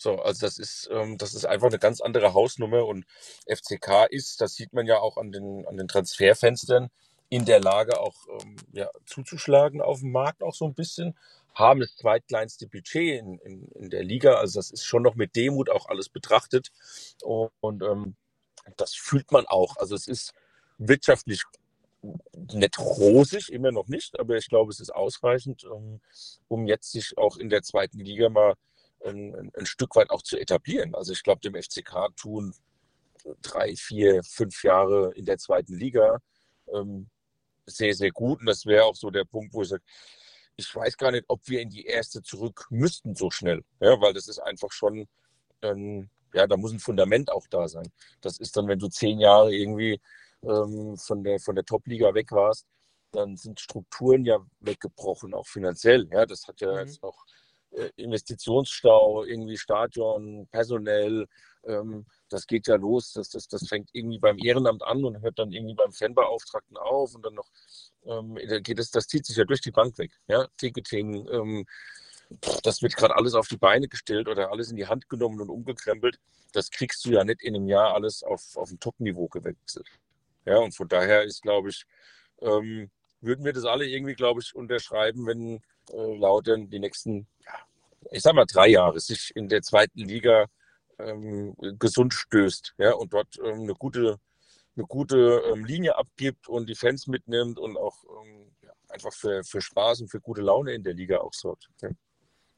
So, 0.00 0.16
also 0.16 0.46
das 0.46 0.58
ist, 0.58 0.88
ähm, 0.90 1.18
das 1.18 1.34
ist 1.34 1.44
einfach 1.44 1.66
eine 1.66 1.78
ganz 1.78 2.00
andere 2.00 2.32
Hausnummer 2.32 2.86
und 2.86 3.04
FCK 3.46 4.06
ist, 4.08 4.40
das 4.40 4.54
sieht 4.54 4.72
man 4.72 4.86
ja 4.86 4.98
auch 4.98 5.18
an 5.18 5.30
den, 5.30 5.66
an 5.66 5.76
den 5.76 5.88
Transferfenstern, 5.88 6.88
in 7.28 7.44
der 7.44 7.60
Lage 7.60 8.00
auch 8.00 8.16
ähm, 8.40 8.56
ja, 8.72 8.88
zuzuschlagen 9.04 9.82
auf 9.82 10.00
dem 10.00 10.10
Markt 10.10 10.42
auch 10.42 10.54
so 10.54 10.64
ein 10.64 10.72
bisschen, 10.72 11.18
haben 11.54 11.80
das 11.80 11.94
zweitkleinste 11.96 12.66
Budget 12.66 13.20
in, 13.20 13.38
in, 13.40 13.68
in 13.72 13.90
der 13.90 14.02
Liga, 14.02 14.36
also 14.36 14.58
das 14.58 14.70
ist 14.70 14.84
schon 14.84 15.02
noch 15.02 15.16
mit 15.16 15.36
Demut 15.36 15.68
auch 15.68 15.86
alles 15.86 16.08
betrachtet 16.08 16.70
und, 17.22 17.50
und 17.60 17.82
ähm, 17.82 18.16
das 18.78 18.94
fühlt 18.94 19.30
man 19.32 19.44
auch. 19.46 19.76
Also 19.76 19.94
es 19.94 20.08
ist 20.08 20.32
wirtschaftlich 20.78 21.42
nicht 22.54 22.78
rosig, 22.78 23.52
immer 23.52 23.70
noch 23.70 23.88
nicht, 23.88 24.18
aber 24.18 24.36
ich 24.38 24.48
glaube, 24.48 24.72
es 24.72 24.80
ist 24.80 24.94
ausreichend, 24.94 25.64
um, 25.64 26.00
um 26.48 26.66
jetzt 26.66 26.90
sich 26.90 27.18
auch 27.18 27.36
in 27.36 27.50
der 27.50 27.62
zweiten 27.62 27.98
Liga 27.98 28.30
mal 28.30 28.54
ein, 29.04 29.50
ein, 29.56 29.66
Stück 29.66 29.96
weit 29.96 30.10
auch 30.10 30.22
zu 30.22 30.38
etablieren. 30.38 30.94
Also 30.94 31.12
ich 31.12 31.22
glaube, 31.22 31.40
dem 31.40 31.54
FCK 31.54 32.14
tun 32.16 32.54
drei, 33.42 33.74
vier, 33.76 34.22
fünf 34.22 34.62
Jahre 34.64 35.12
in 35.14 35.24
der 35.24 35.38
zweiten 35.38 35.74
Liga 35.74 36.18
ähm, 36.72 37.08
sehr, 37.66 37.94
sehr 37.94 38.10
gut. 38.10 38.40
Und 38.40 38.46
das 38.46 38.66
wäre 38.66 38.84
auch 38.84 38.96
so 38.96 39.10
der 39.10 39.24
Punkt, 39.24 39.54
wo 39.54 39.62
ich 39.62 39.68
sage, 39.68 39.82
ich 40.56 40.74
weiß 40.74 40.96
gar 40.96 41.10
nicht, 41.12 41.24
ob 41.28 41.40
wir 41.48 41.60
in 41.60 41.70
die 41.70 41.86
erste 41.86 42.22
zurück 42.22 42.66
müssten 42.70 43.14
so 43.14 43.30
schnell. 43.30 43.62
Ja, 43.80 44.00
weil 44.00 44.12
das 44.12 44.28
ist 44.28 44.38
einfach 44.40 44.72
schon, 44.72 45.08
ähm, 45.62 46.10
ja, 46.34 46.46
da 46.46 46.56
muss 46.56 46.72
ein 46.72 46.80
Fundament 46.80 47.30
auch 47.30 47.46
da 47.48 47.68
sein. 47.68 47.90
Das 48.20 48.38
ist 48.38 48.56
dann, 48.56 48.68
wenn 48.68 48.78
du 48.78 48.88
zehn 48.88 49.20
Jahre 49.20 49.54
irgendwie 49.54 50.00
ähm, 50.42 50.96
von 50.96 51.24
der, 51.24 51.40
von 51.40 51.54
der 51.54 51.64
Top-Liga 51.64 52.14
weg 52.14 52.30
warst, 52.32 52.66
dann 53.12 53.36
sind 53.36 53.58
Strukturen 53.58 54.24
ja 54.24 54.38
weggebrochen, 54.60 55.34
auch 55.34 55.46
finanziell. 55.46 56.08
Ja, 56.12 56.26
das 56.26 56.46
hat 56.46 56.60
ja 56.60 56.72
mhm. 56.72 56.78
jetzt 56.78 57.02
auch 57.02 57.24
Investitionsstau, 57.96 59.24
irgendwie 59.24 59.56
Stadion, 59.56 60.48
personell, 60.50 61.26
ähm, 61.64 62.06
das 62.28 62.46
geht 62.46 62.66
ja 62.66 62.76
los. 62.76 63.12
Das, 63.12 63.28
das, 63.28 63.48
das 63.48 63.68
fängt 63.68 63.90
irgendwie 63.92 64.18
beim 64.18 64.38
Ehrenamt 64.38 64.82
an 64.82 65.04
und 65.04 65.20
hört 65.20 65.38
dann 65.38 65.52
irgendwie 65.52 65.74
beim 65.74 65.92
Fanbeauftragten 65.92 66.76
auf 66.76 67.14
und 67.14 67.24
dann 67.24 67.34
noch 67.34 67.48
ähm, 68.06 68.36
geht 68.62 68.78
es, 68.78 68.90
das 68.90 69.06
zieht 69.06 69.26
sich 69.26 69.36
ja 69.36 69.44
durch 69.44 69.60
die 69.60 69.70
Bank 69.70 69.98
weg. 69.98 70.12
Ja? 70.28 70.46
Ticketing, 70.56 71.28
ähm, 71.30 71.66
das 72.62 72.80
wird 72.82 72.96
gerade 72.96 73.16
alles 73.16 73.34
auf 73.34 73.48
die 73.48 73.56
Beine 73.56 73.88
gestellt 73.88 74.28
oder 74.28 74.50
alles 74.50 74.70
in 74.70 74.76
die 74.76 74.86
Hand 74.86 75.08
genommen 75.08 75.40
und 75.40 75.50
umgekrempelt. 75.50 76.18
Das 76.52 76.70
kriegst 76.70 77.04
du 77.04 77.10
ja 77.10 77.24
nicht 77.24 77.42
in 77.42 77.54
einem 77.54 77.68
Jahr 77.68 77.94
alles 77.94 78.22
auf, 78.22 78.56
auf 78.56 78.70
ein 78.70 78.80
Top-Niveau 78.80 79.28
gewechselt. 79.28 79.86
Ja, 80.46 80.58
und 80.58 80.74
von 80.74 80.88
daher 80.88 81.24
ist, 81.24 81.42
glaube 81.42 81.68
ich, 81.68 81.84
ähm, 82.40 82.90
würden 83.20 83.44
wir 83.44 83.52
das 83.52 83.64
alle 83.64 83.86
irgendwie, 83.86 84.14
glaube 84.14 84.40
ich, 84.40 84.54
unterschreiben, 84.54 85.26
wenn 85.26 85.60
äh, 85.92 86.16
Lautern 86.16 86.70
die 86.70 86.78
nächsten, 86.78 87.26
ich 88.10 88.22
sag 88.22 88.34
mal, 88.34 88.46
drei 88.46 88.68
Jahre 88.68 89.00
sich 89.00 89.32
in 89.34 89.48
der 89.48 89.62
zweiten 89.62 90.00
Liga 90.00 90.46
ähm, 90.98 91.56
gesund 91.78 92.14
stößt 92.14 92.74
ja, 92.78 92.92
und 92.92 93.12
dort 93.12 93.38
ähm, 93.44 93.62
eine 93.62 93.74
gute, 93.74 94.18
eine 94.76 94.86
gute 94.86 95.42
ähm, 95.52 95.64
Linie 95.64 95.96
abgibt 95.96 96.48
und 96.48 96.68
die 96.68 96.74
Fans 96.74 97.06
mitnimmt 97.06 97.58
und 97.58 97.76
auch 97.76 98.04
ähm, 98.22 98.52
ja, 98.62 98.72
einfach 98.88 99.12
für, 99.12 99.42
für 99.44 99.60
Spaß 99.60 100.02
und 100.02 100.08
für 100.08 100.20
gute 100.20 100.42
Laune 100.42 100.72
in 100.72 100.82
der 100.82 100.94
Liga 100.94 101.18
auch 101.18 101.34
sorgt. 101.34 101.68
Ja. 101.82 101.90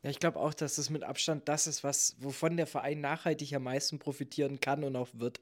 Ja, 0.02 0.10
ich 0.10 0.18
glaube 0.18 0.40
auch, 0.40 0.52
dass 0.52 0.76
das 0.76 0.90
mit 0.90 1.04
Abstand 1.04 1.48
das 1.48 1.68
ist, 1.68 1.84
was, 1.84 2.16
wovon 2.18 2.56
der 2.56 2.66
Verein 2.66 3.00
nachhaltig 3.00 3.54
am 3.54 3.62
meisten 3.62 4.00
profitieren 4.00 4.58
kann 4.58 4.82
und 4.82 4.96
auch 4.96 5.08
wird. 5.12 5.40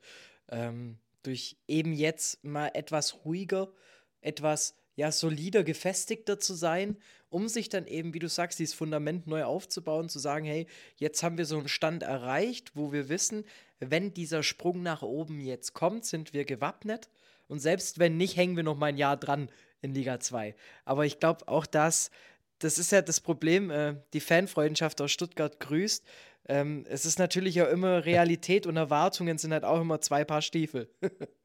Ähm, 0.49 0.99
durch 1.23 1.57
eben 1.67 1.93
jetzt 1.93 2.43
mal 2.45 2.71
etwas 2.75 3.25
ruhiger, 3.25 3.73
etwas 4.21 4.75
ja, 5.01 5.11
solider, 5.11 5.65
gefestigter 5.65 6.39
zu 6.39 6.53
sein, 6.53 6.99
um 7.31 7.49
sich 7.49 7.71
dann 7.71 7.87
eben, 7.87 8.13
wie 8.13 8.19
du 8.19 8.29
sagst, 8.29 8.59
dieses 8.59 8.75
Fundament 8.75 9.27
neu 9.27 9.45
aufzubauen, 9.45 10.11
zu 10.11 10.19
sagen, 10.19 10.45
hey, 10.45 10.67
jetzt 10.97 11.23
haben 11.23 11.39
wir 11.39 11.47
so 11.47 11.57
einen 11.57 11.69
Stand 11.69 12.03
erreicht, 12.03 12.73
wo 12.75 12.93
wir 12.93 13.09
wissen, 13.09 13.45
wenn 13.79 14.13
dieser 14.13 14.43
Sprung 14.43 14.83
nach 14.83 15.01
oben 15.01 15.41
jetzt 15.41 15.73
kommt, 15.73 16.05
sind 16.05 16.35
wir 16.35 16.45
gewappnet. 16.45 17.09
Und 17.49 17.61
selbst 17.61 17.99
wenn 17.99 18.19
nicht, 18.19 18.37
hängen 18.37 18.57
wir 18.57 18.63
noch 18.63 18.77
mal 18.77 18.89
ein 18.89 18.99
Jahr 18.99 19.17
dran 19.17 19.49
in 19.81 19.95
Liga 19.95 20.21
2. 20.21 20.55
Aber 20.85 21.07
ich 21.07 21.19
glaube 21.19 21.49
auch 21.49 21.65
das, 21.65 22.11
das 22.59 22.77
ist 22.77 22.93
ja 22.93 23.01
das 23.01 23.23
Problem, 23.23 23.71
äh, 23.71 23.95
die 24.13 24.21
Fanfreundschaft 24.21 25.01
aus 25.01 25.13
Stuttgart 25.13 25.59
grüßt. 25.61 26.05
Ähm, 26.47 26.85
es 26.91 27.07
ist 27.07 27.19
natürlich 27.19 27.63
auch 27.63 27.71
immer 27.71 28.05
Realität 28.05 28.67
und 28.67 28.77
Erwartungen 28.77 29.39
sind 29.39 29.55
halt 29.55 29.65
auch 29.65 29.81
immer 29.81 30.03
zwei 30.03 30.25
Paar 30.27 30.43
Stiefel. 30.43 30.91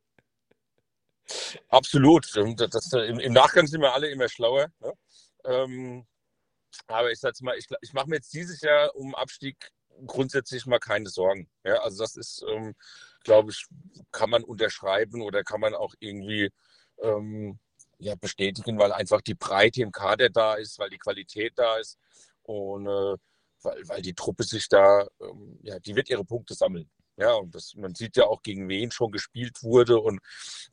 Absolut. 1.69 2.31
Das, 2.35 2.69
das, 2.69 2.93
im, 2.93 3.19
im, 3.19 3.33
Nachgang 3.33 3.67
sind 3.67 3.81
wir 3.81 3.93
alle 3.93 4.09
immer 4.09 4.29
schlauer. 4.29 4.67
Ne? 4.79 4.93
Ähm, 5.45 6.05
aber 6.87 7.11
ich 7.11 7.19
sag's 7.19 7.41
mal, 7.41 7.57
ich, 7.57 7.67
ich 7.81 7.93
mache 7.93 8.09
mir 8.09 8.17
jetzt 8.17 8.33
dieses 8.33 8.61
Jahr 8.61 8.95
um 8.95 9.15
Abstieg 9.15 9.71
grundsätzlich 10.05 10.65
mal 10.65 10.79
keine 10.79 11.09
Sorgen. 11.09 11.49
Ja, 11.63 11.75
also 11.81 12.03
das 12.03 12.15
ist, 12.15 12.43
ähm, 12.49 12.75
glaube 13.23 13.51
ich, 13.51 13.65
kann 14.11 14.29
man 14.29 14.43
unterschreiben 14.43 15.21
oder 15.21 15.43
kann 15.43 15.61
man 15.61 15.73
auch 15.73 15.93
irgendwie 15.99 16.51
ähm, 17.01 17.59
ja, 17.97 18.15
bestätigen, 18.15 18.77
weil 18.77 18.91
einfach 18.91 19.21
die 19.21 19.35
Breite 19.35 19.81
im 19.81 19.91
Kader 19.91 20.29
da 20.29 20.55
ist, 20.55 20.79
weil 20.79 20.89
die 20.89 20.97
Qualität 20.97 21.53
da 21.55 21.77
ist 21.77 21.97
und 22.43 22.87
äh, 22.87 23.17
weil, 23.61 23.87
weil 23.87 24.01
die 24.01 24.13
Truppe 24.13 24.43
sich 24.43 24.67
da, 24.69 25.07
ähm, 25.21 25.59
ja, 25.63 25.79
die 25.79 25.95
wird 25.95 26.09
ihre 26.09 26.25
Punkte 26.25 26.53
sammeln. 26.53 26.89
Ja, 27.17 27.33
und 27.35 27.55
das, 27.55 27.75
man 27.75 27.95
sieht 27.95 28.17
ja 28.17 28.25
auch, 28.25 28.41
gegen 28.41 28.67
wen 28.67 28.91
schon 28.91 29.11
gespielt 29.11 29.63
wurde 29.63 29.99
und 29.99 30.19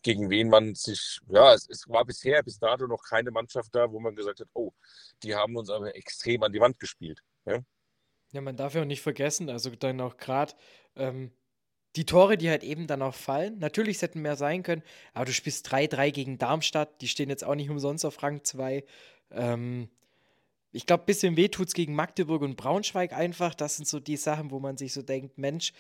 gegen 0.02 0.28
wen 0.28 0.48
man 0.48 0.74
sich, 0.74 1.20
ja, 1.28 1.54
es, 1.54 1.68
es, 1.68 1.88
war 1.88 2.04
bisher, 2.04 2.42
bis 2.42 2.58
dato 2.58 2.86
noch 2.88 3.04
keine 3.04 3.30
Mannschaft 3.30 3.72
da, 3.74 3.90
wo 3.92 4.00
man 4.00 4.16
gesagt 4.16 4.40
hat, 4.40 4.48
oh, 4.54 4.72
die 5.22 5.36
haben 5.36 5.56
uns 5.56 5.70
aber 5.70 5.94
extrem 5.94 6.42
an 6.42 6.52
die 6.52 6.60
Wand 6.60 6.80
gespielt. 6.80 7.22
Ja, 7.44 7.60
ja 8.32 8.40
man 8.40 8.56
darf 8.56 8.74
ja 8.74 8.82
auch 8.82 8.86
nicht 8.86 9.02
vergessen, 9.02 9.50
also 9.50 9.70
dann 9.70 10.00
auch 10.00 10.16
gerade 10.16 10.54
ähm, 10.96 11.30
die 11.94 12.06
Tore, 12.06 12.36
die 12.36 12.50
halt 12.50 12.64
eben 12.64 12.86
dann 12.88 13.02
auch 13.02 13.14
fallen. 13.14 13.58
Natürlich 13.58 13.96
es 13.96 14.02
hätten 14.02 14.22
mehr 14.22 14.36
sein 14.36 14.64
können, 14.64 14.82
aber 15.12 15.26
du 15.26 15.32
spielst 15.32 15.72
3-3 15.72 16.10
gegen 16.10 16.38
Darmstadt, 16.38 17.00
die 17.00 17.08
stehen 17.08 17.28
jetzt 17.28 17.44
auch 17.44 17.54
nicht 17.54 17.70
umsonst 17.70 18.04
auf 18.04 18.20
Rang 18.22 18.42
2. 18.42 18.84
Ähm, 19.30 19.90
ich 20.72 20.86
glaube, 20.86 21.04
ein 21.04 21.06
bisschen 21.06 21.36
weh 21.36 21.48
tut 21.48 21.68
es 21.68 21.74
gegen 21.74 21.94
Magdeburg 21.94 22.42
und 22.42 22.56
Braunschweig 22.56 23.12
einfach. 23.12 23.54
Das 23.54 23.76
sind 23.76 23.86
so 23.86 24.00
die 24.00 24.16
Sachen, 24.16 24.50
wo 24.50 24.58
man 24.58 24.78
sich 24.78 24.94
so 24.94 25.02
denkt, 25.02 25.36
Mensch, 25.36 25.74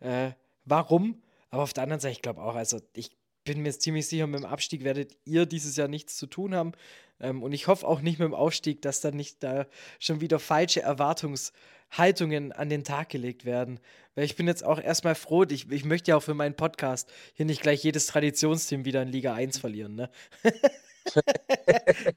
äh, 0.00 0.32
warum? 0.64 1.22
Aber 1.50 1.62
auf 1.62 1.72
der 1.72 1.84
anderen 1.84 2.00
Seite, 2.00 2.12
ich 2.12 2.22
glaube 2.22 2.42
auch, 2.42 2.54
also 2.54 2.80
ich 2.92 3.16
bin 3.44 3.62
mir 3.62 3.72
ziemlich 3.78 4.06
sicher, 4.08 4.26
mit 4.26 4.40
dem 4.40 4.46
Abstieg 4.46 4.84
werdet 4.84 5.16
ihr 5.24 5.46
dieses 5.46 5.76
Jahr 5.76 5.88
nichts 5.88 6.16
zu 6.16 6.26
tun 6.26 6.54
haben. 6.54 6.72
Ähm, 7.20 7.42
und 7.42 7.52
ich 7.52 7.66
hoffe 7.66 7.86
auch 7.86 8.02
nicht 8.02 8.18
mit 8.18 8.26
dem 8.26 8.34
Aufstieg, 8.34 8.82
dass 8.82 9.00
dann 9.00 9.16
nicht 9.16 9.42
da 9.42 9.66
schon 9.98 10.20
wieder 10.20 10.38
falsche 10.38 10.82
Erwartungshaltungen 10.82 12.52
an 12.52 12.68
den 12.68 12.84
Tag 12.84 13.08
gelegt 13.08 13.46
werden. 13.46 13.80
Weil 14.14 14.24
ich 14.24 14.36
bin 14.36 14.46
jetzt 14.46 14.64
auch 14.64 14.80
erstmal 14.80 15.14
froh, 15.14 15.44
ich, 15.44 15.70
ich 15.70 15.84
möchte 15.84 16.10
ja 16.10 16.16
auch 16.16 16.22
für 16.22 16.34
meinen 16.34 16.56
Podcast 16.56 17.10
hier 17.32 17.46
nicht 17.46 17.62
gleich 17.62 17.82
jedes 17.82 18.06
Traditionsteam 18.06 18.84
wieder 18.84 19.02
in 19.02 19.08
Liga 19.08 19.32
1 19.32 19.58
verlieren. 19.58 19.94
Ne? 19.94 20.10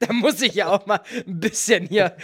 da 0.00 0.12
muss 0.12 0.42
ich 0.42 0.54
ja 0.54 0.68
auch 0.68 0.84
mal 0.86 1.00
ein 1.26 1.40
bisschen 1.40 1.86
hier 1.86 2.16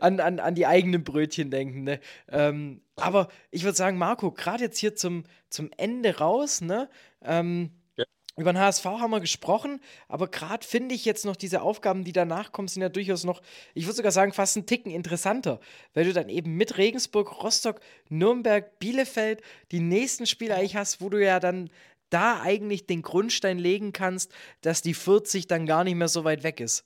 an, 0.00 0.20
an, 0.20 0.38
an 0.38 0.54
die 0.54 0.66
eigenen 0.66 1.02
Brötchen 1.02 1.50
denken. 1.50 1.84
Ne? 1.84 2.00
Ähm, 2.28 2.82
aber 2.96 3.28
ich 3.50 3.64
würde 3.64 3.76
sagen, 3.76 3.98
Marco, 3.98 4.30
gerade 4.30 4.64
jetzt 4.64 4.78
hier 4.78 4.94
zum, 4.94 5.24
zum 5.50 5.70
Ende 5.76 6.18
raus, 6.18 6.60
ne? 6.60 6.88
Ähm, 7.22 7.72
ja. 7.96 8.04
Über 8.36 8.52
den 8.52 8.60
HSV 8.60 8.84
haben 8.84 9.10
wir 9.10 9.20
gesprochen, 9.20 9.80
aber 10.08 10.28
gerade 10.28 10.66
finde 10.66 10.94
ich 10.94 11.04
jetzt 11.04 11.24
noch 11.24 11.36
diese 11.36 11.62
Aufgaben, 11.62 12.04
die 12.04 12.12
danach 12.12 12.52
kommen, 12.52 12.68
sind 12.68 12.82
ja 12.82 12.88
durchaus 12.88 13.24
noch, 13.24 13.42
ich 13.74 13.84
würde 13.86 13.96
sogar 13.96 14.12
sagen, 14.12 14.32
fast 14.32 14.56
einen 14.56 14.66
Ticken 14.66 14.92
interessanter, 14.92 15.60
weil 15.92 16.04
du 16.04 16.12
dann 16.12 16.28
eben 16.28 16.54
mit 16.56 16.78
Regensburg, 16.78 17.42
Rostock, 17.42 17.80
Nürnberg, 18.08 18.78
Bielefeld 18.78 19.42
die 19.72 19.80
nächsten 19.80 20.26
Spiele 20.26 20.54
eigentlich 20.54 20.76
hast, 20.76 21.00
wo 21.00 21.08
du 21.08 21.22
ja 21.22 21.40
dann 21.40 21.70
da 22.10 22.40
eigentlich 22.42 22.86
den 22.86 23.02
Grundstein 23.02 23.58
legen 23.58 23.92
kannst, 23.92 24.32
dass 24.60 24.82
die 24.82 24.94
40 24.94 25.48
dann 25.48 25.66
gar 25.66 25.82
nicht 25.84 25.96
mehr 25.96 26.08
so 26.08 26.24
weit 26.24 26.44
weg 26.44 26.60
ist. 26.60 26.84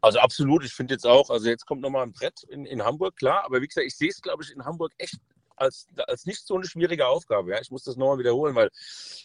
Also 0.00 0.18
absolut, 0.18 0.64
ich 0.64 0.72
finde 0.72 0.94
jetzt 0.94 1.06
auch, 1.06 1.30
also 1.30 1.48
jetzt 1.48 1.66
kommt 1.66 1.80
nochmal 1.80 2.04
ein 2.04 2.12
Brett 2.12 2.42
in, 2.44 2.66
in 2.66 2.84
Hamburg, 2.84 3.16
klar, 3.16 3.44
aber 3.44 3.60
wie 3.60 3.66
gesagt, 3.66 3.86
ich 3.86 3.96
sehe 3.96 4.10
es, 4.10 4.20
glaube 4.20 4.42
ich, 4.42 4.52
in 4.52 4.64
Hamburg 4.64 4.92
echt 4.98 5.18
als, 5.56 5.88
als 6.06 6.26
nicht 6.26 6.46
so 6.46 6.54
eine 6.54 6.66
schwierige 6.66 7.06
Aufgabe. 7.06 7.52
Ja? 7.52 7.60
Ich 7.60 7.70
muss 7.70 7.84
das 7.84 7.96
nochmal 7.96 8.18
wiederholen, 8.18 8.54
weil 8.54 8.70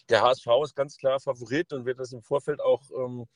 der 0.08 0.22
HSV 0.22 0.46
ist 0.64 0.74
ganz 0.74 0.96
klar 0.96 1.20
Favorit 1.20 1.72
und 1.72 1.84
wird 1.84 2.00
das 2.00 2.12
im 2.12 2.22
Vorfeld 2.22 2.60
auch 2.60 2.82
ähm, 2.90 3.26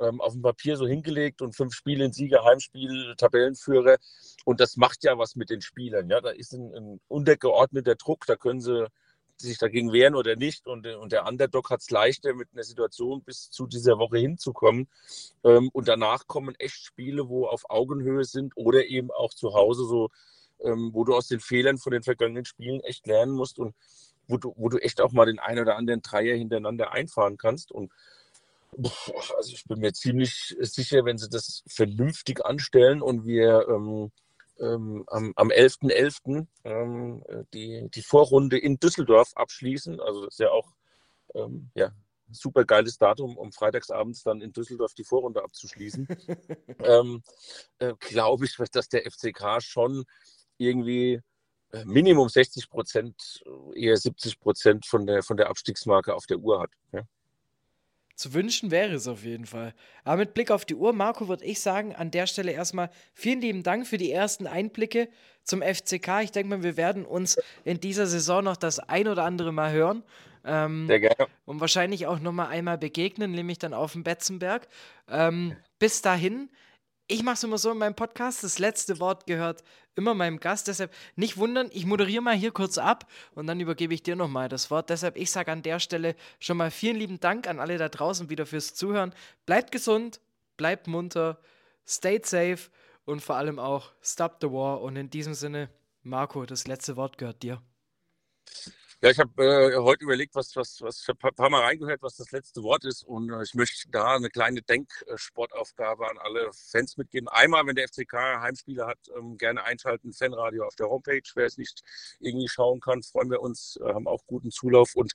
ähm, 0.00 0.20
auf 0.20 0.32
dem 0.32 0.42
Papier 0.42 0.76
so 0.76 0.86
hingelegt 0.86 1.42
und 1.42 1.54
fünf 1.54 1.74
Spiele 1.74 2.04
in 2.04 2.12
Sieger, 2.12 2.44
Heimspiel, 2.44 3.14
Tabellenführer. 3.16 3.96
Und 4.44 4.60
das 4.60 4.76
macht 4.76 5.04
ja 5.04 5.18
was 5.18 5.36
mit 5.36 5.50
den 5.50 5.60
Spielern. 5.60 6.08
Ja? 6.10 6.20
Da 6.20 6.30
ist 6.30 6.52
ein, 6.52 6.74
ein 6.74 7.00
untergeordneter 7.08 7.94
Druck, 7.94 8.26
da 8.26 8.36
können 8.36 8.60
sie 8.60 8.86
sich 9.40 9.58
dagegen 9.58 9.92
wehren 9.92 10.14
oder 10.14 10.36
nicht. 10.36 10.66
Und, 10.66 10.86
und 10.86 11.12
der 11.12 11.26
Underdog 11.26 11.70
hat 11.70 11.80
es 11.80 11.90
leichter, 11.90 12.34
mit 12.34 12.48
einer 12.52 12.64
Situation 12.64 13.22
bis 13.22 13.50
zu 13.50 13.66
dieser 13.66 13.98
Woche 13.98 14.18
hinzukommen. 14.18 14.88
Ähm, 15.44 15.70
und 15.72 15.88
danach 15.88 16.26
kommen 16.26 16.54
echt 16.58 16.76
Spiele, 16.76 17.28
wo 17.28 17.46
auf 17.46 17.68
Augenhöhe 17.68 18.24
sind 18.24 18.56
oder 18.56 18.86
eben 18.86 19.10
auch 19.10 19.34
zu 19.34 19.54
Hause 19.54 19.84
so, 19.84 20.10
ähm, 20.60 20.90
wo 20.92 21.04
du 21.04 21.14
aus 21.14 21.28
den 21.28 21.40
Fehlern 21.40 21.78
von 21.78 21.92
den 21.92 22.02
vergangenen 22.02 22.44
Spielen 22.44 22.80
echt 22.80 23.06
lernen 23.06 23.32
musst 23.32 23.58
und 23.58 23.74
wo 24.28 24.38
du, 24.38 24.54
wo 24.56 24.68
du 24.68 24.78
echt 24.78 25.00
auch 25.00 25.12
mal 25.12 25.26
den 25.26 25.38
einen 25.38 25.60
oder 25.60 25.76
anderen 25.76 26.02
Dreier 26.02 26.36
hintereinander 26.36 26.92
einfahren 26.92 27.36
kannst. 27.36 27.70
Und 27.70 27.92
also 29.36 29.52
ich 29.52 29.64
bin 29.64 29.80
mir 29.80 29.92
ziemlich 29.92 30.56
sicher, 30.60 31.04
wenn 31.04 31.18
sie 31.18 31.28
das 31.28 31.62
vernünftig 31.66 32.44
anstellen 32.44 33.02
und 33.02 33.24
wir 33.26 33.66
ähm, 33.68 34.10
ähm, 34.58 35.04
am, 35.08 35.32
am 35.36 35.48
11.11. 35.48 36.16
.11., 36.24 36.46
ähm, 36.64 37.22
die, 37.52 37.88
die 37.90 38.02
Vorrunde 38.02 38.58
in 38.58 38.78
Düsseldorf 38.78 39.32
abschließen. 39.34 40.00
Also 40.00 40.24
das 40.24 40.34
ist 40.34 40.40
ja 40.40 40.50
auch 40.50 40.72
ähm, 41.34 41.70
ja, 41.74 41.92
super 42.30 42.64
geiles 42.64 42.98
Datum, 42.98 43.36
um 43.36 43.52
freitagsabends 43.52 44.22
dann 44.22 44.40
in 44.40 44.52
Düsseldorf 44.52 44.94
die 44.94 45.04
Vorrunde 45.04 45.42
abzuschließen. 45.42 46.08
ähm, 46.80 47.22
äh, 47.78 47.94
Glaube 48.00 48.46
ich, 48.46 48.56
dass 48.72 48.88
der 48.88 49.10
FCK 49.10 49.62
schon 49.62 50.04
irgendwie 50.58 51.20
äh, 51.72 51.84
Minimum 51.84 52.28
60 52.28 52.70
Prozent, 52.70 53.44
eher 53.74 53.96
70 53.96 54.40
Prozent 54.40 54.86
von 54.86 55.06
der, 55.06 55.22
von 55.22 55.36
der 55.36 55.48
Abstiegsmarke 55.48 56.14
auf 56.14 56.26
der 56.26 56.38
Uhr 56.38 56.60
hat. 56.60 56.70
Ja. 56.92 57.02
Zu 58.16 58.32
wünschen 58.34 58.70
wäre 58.70 58.94
es 58.94 59.06
auf 59.06 59.24
jeden 59.24 59.46
Fall. 59.46 59.74
Aber 60.02 60.16
mit 60.16 60.34
Blick 60.34 60.50
auf 60.50 60.64
die 60.64 60.74
Uhr, 60.74 60.92
Marco, 60.92 61.28
würde 61.28 61.44
ich 61.44 61.60
sagen, 61.60 61.94
an 61.94 62.10
der 62.10 62.26
Stelle 62.26 62.50
erstmal 62.52 62.90
vielen 63.12 63.40
lieben 63.40 63.62
Dank 63.62 63.86
für 63.86 63.98
die 63.98 64.10
ersten 64.10 64.46
Einblicke 64.46 65.08
zum 65.44 65.62
FCK. 65.62 66.22
Ich 66.22 66.32
denke 66.32 66.48
mal, 66.48 66.62
wir 66.62 66.76
werden 66.76 67.04
uns 67.04 67.38
in 67.64 67.78
dieser 67.78 68.06
Saison 68.06 68.42
noch 68.42 68.56
das 68.56 68.78
ein 68.80 69.06
oder 69.06 69.24
andere 69.24 69.52
Mal 69.52 69.70
hören. 69.70 70.02
Ähm, 70.44 70.86
Sehr 70.86 71.00
gerne. 71.00 71.26
Und 71.44 71.60
wahrscheinlich 71.60 72.06
auch 72.06 72.18
nochmal 72.18 72.48
einmal 72.48 72.78
begegnen, 72.78 73.32
nämlich 73.32 73.58
dann 73.58 73.74
auf 73.74 73.92
dem 73.92 74.02
Betzenberg. 74.02 74.66
Ähm, 75.08 75.54
bis 75.78 76.00
dahin, 76.00 76.48
ich 77.08 77.22
mache 77.22 77.34
es 77.34 77.44
immer 77.44 77.58
so 77.58 77.70
in 77.70 77.78
meinem 77.78 77.94
Podcast, 77.94 78.42
das 78.42 78.58
letzte 78.58 78.98
Wort 78.98 79.26
gehört 79.26 79.62
immer 79.96 80.14
meinem 80.14 80.38
Gast, 80.38 80.68
deshalb 80.68 80.92
nicht 81.16 81.38
wundern, 81.38 81.70
ich 81.72 81.86
moderiere 81.86 82.22
mal 82.22 82.34
hier 82.34 82.52
kurz 82.52 82.78
ab 82.78 83.10
und 83.34 83.46
dann 83.46 83.58
übergebe 83.58 83.94
ich 83.94 84.02
dir 84.02 84.14
nochmal 84.14 84.48
das 84.48 84.70
Wort. 84.70 84.90
Deshalb, 84.90 85.16
ich 85.16 85.30
sage 85.30 85.50
an 85.50 85.62
der 85.62 85.80
Stelle 85.80 86.14
schon 86.38 86.58
mal 86.58 86.70
vielen 86.70 86.96
lieben 86.96 87.18
Dank 87.18 87.48
an 87.48 87.58
alle 87.58 87.78
da 87.78 87.88
draußen 87.88 88.28
wieder 88.28 88.46
fürs 88.46 88.74
Zuhören. 88.74 89.14
Bleibt 89.46 89.72
gesund, 89.72 90.20
bleibt 90.56 90.86
munter, 90.86 91.40
stay 91.86 92.20
safe 92.22 92.70
und 93.06 93.20
vor 93.22 93.36
allem 93.36 93.58
auch 93.58 93.92
stop 94.02 94.36
the 94.40 94.50
war. 94.50 94.82
Und 94.82 94.96
in 94.96 95.08
diesem 95.08 95.34
Sinne, 95.34 95.70
Marco, 96.02 96.44
das 96.44 96.66
letzte 96.66 96.96
Wort 96.96 97.16
gehört 97.16 97.42
dir. 97.42 97.62
Ja, 99.02 99.10
ich 99.10 99.18
habe 99.18 99.44
äh, 99.44 99.76
heute 99.76 100.04
überlegt, 100.04 100.34
was, 100.34 100.56
was, 100.56 100.80
was 100.80 101.02
ich 101.02 101.08
habe 101.08 101.18
ein 101.28 101.34
paar 101.34 101.50
Mal 101.50 101.62
reingehört, 101.62 102.00
was 102.00 102.16
das 102.16 102.30
letzte 102.32 102.62
Wort 102.62 102.84
ist. 102.86 103.02
Und 103.04 103.30
äh, 103.30 103.42
ich 103.42 103.54
möchte 103.54 103.90
da 103.90 104.16
eine 104.16 104.30
kleine 104.30 104.62
Denksportaufgabe 104.62 106.08
an 106.08 106.16
alle 106.16 106.50
Fans 106.54 106.96
mitgeben. 106.96 107.28
Einmal, 107.28 107.66
wenn 107.66 107.74
der 107.76 107.88
FCK 107.88 108.14
Heimspiele 108.40 108.86
hat, 108.86 108.98
ähm, 109.14 109.36
gerne 109.36 109.64
einschalten, 109.64 110.14
Fanradio 110.14 110.64
auf 110.66 110.76
der 110.76 110.88
Homepage. 110.88 111.20
Wer 111.34 111.44
es 111.44 111.58
nicht 111.58 111.82
irgendwie 112.20 112.48
schauen 112.48 112.80
kann, 112.80 113.02
freuen 113.02 113.30
wir 113.30 113.42
uns, 113.42 113.78
äh, 113.82 113.84
haben 113.92 114.08
auch 114.08 114.24
guten 114.26 114.50
Zulauf. 114.50 114.94
Und 114.94 115.12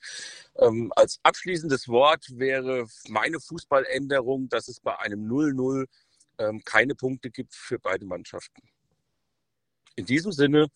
ähm, 0.58 0.92
als 0.94 1.18
abschließendes 1.24 1.88
Wort 1.88 2.26
wäre 2.38 2.86
meine 3.08 3.40
Fußballänderung, 3.40 4.48
dass 4.48 4.68
es 4.68 4.78
bei 4.78 4.96
einem 5.00 5.28
0-0 5.28 5.86
ähm, 6.38 6.62
keine 6.64 6.94
Punkte 6.94 7.30
gibt 7.30 7.54
für 7.54 7.80
beide 7.80 8.06
Mannschaften. 8.06 8.62
In 9.94 10.06
diesem 10.06 10.32
Sinne 10.32 10.68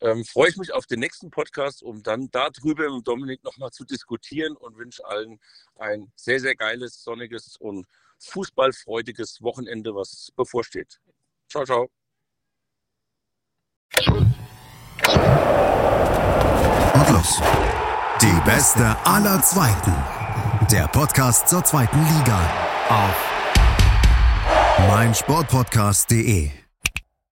ähm, 0.00 0.24
freue 0.24 0.48
ich 0.48 0.56
mich 0.56 0.72
auf 0.72 0.86
den 0.86 1.00
nächsten 1.00 1.30
Podcast, 1.30 1.82
um 1.82 2.02
dann 2.02 2.28
darüber 2.30 2.92
mit 2.92 3.06
Dominik 3.06 3.44
nochmal 3.44 3.70
zu 3.70 3.84
diskutieren 3.84 4.56
und 4.56 4.76
wünsche 4.76 5.04
allen 5.04 5.38
ein 5.76 6.12
sehr, 6.16 6.40
sehr 6.40 6.56
geiles, 6.56 7.02
sonniges 7.02 7.56
und 7.56 7.86
fußballfreudiges 8.18 9.42
Wochenende, 9.42 9.94
was 9.94 10.32
bevorsteht. 10.34 11.00
Ciao, 11.48 11.64
ciao. 11.64 11.88
Und 16.94 17.10
los. 17.10 17.40
Die 18.20 18.40
beste 18.44 18.96
aller 19.04 19.40
Zweiten. 19.42 19.94
Der 20.70 20.88
Podcast 20.88 21.48
zur 21.48 21.64
zweiten 21.64 21.98
Liga. 21.98 22.40
Auf 22.88 23.30
meinsportpodcast.de 24.88 26.63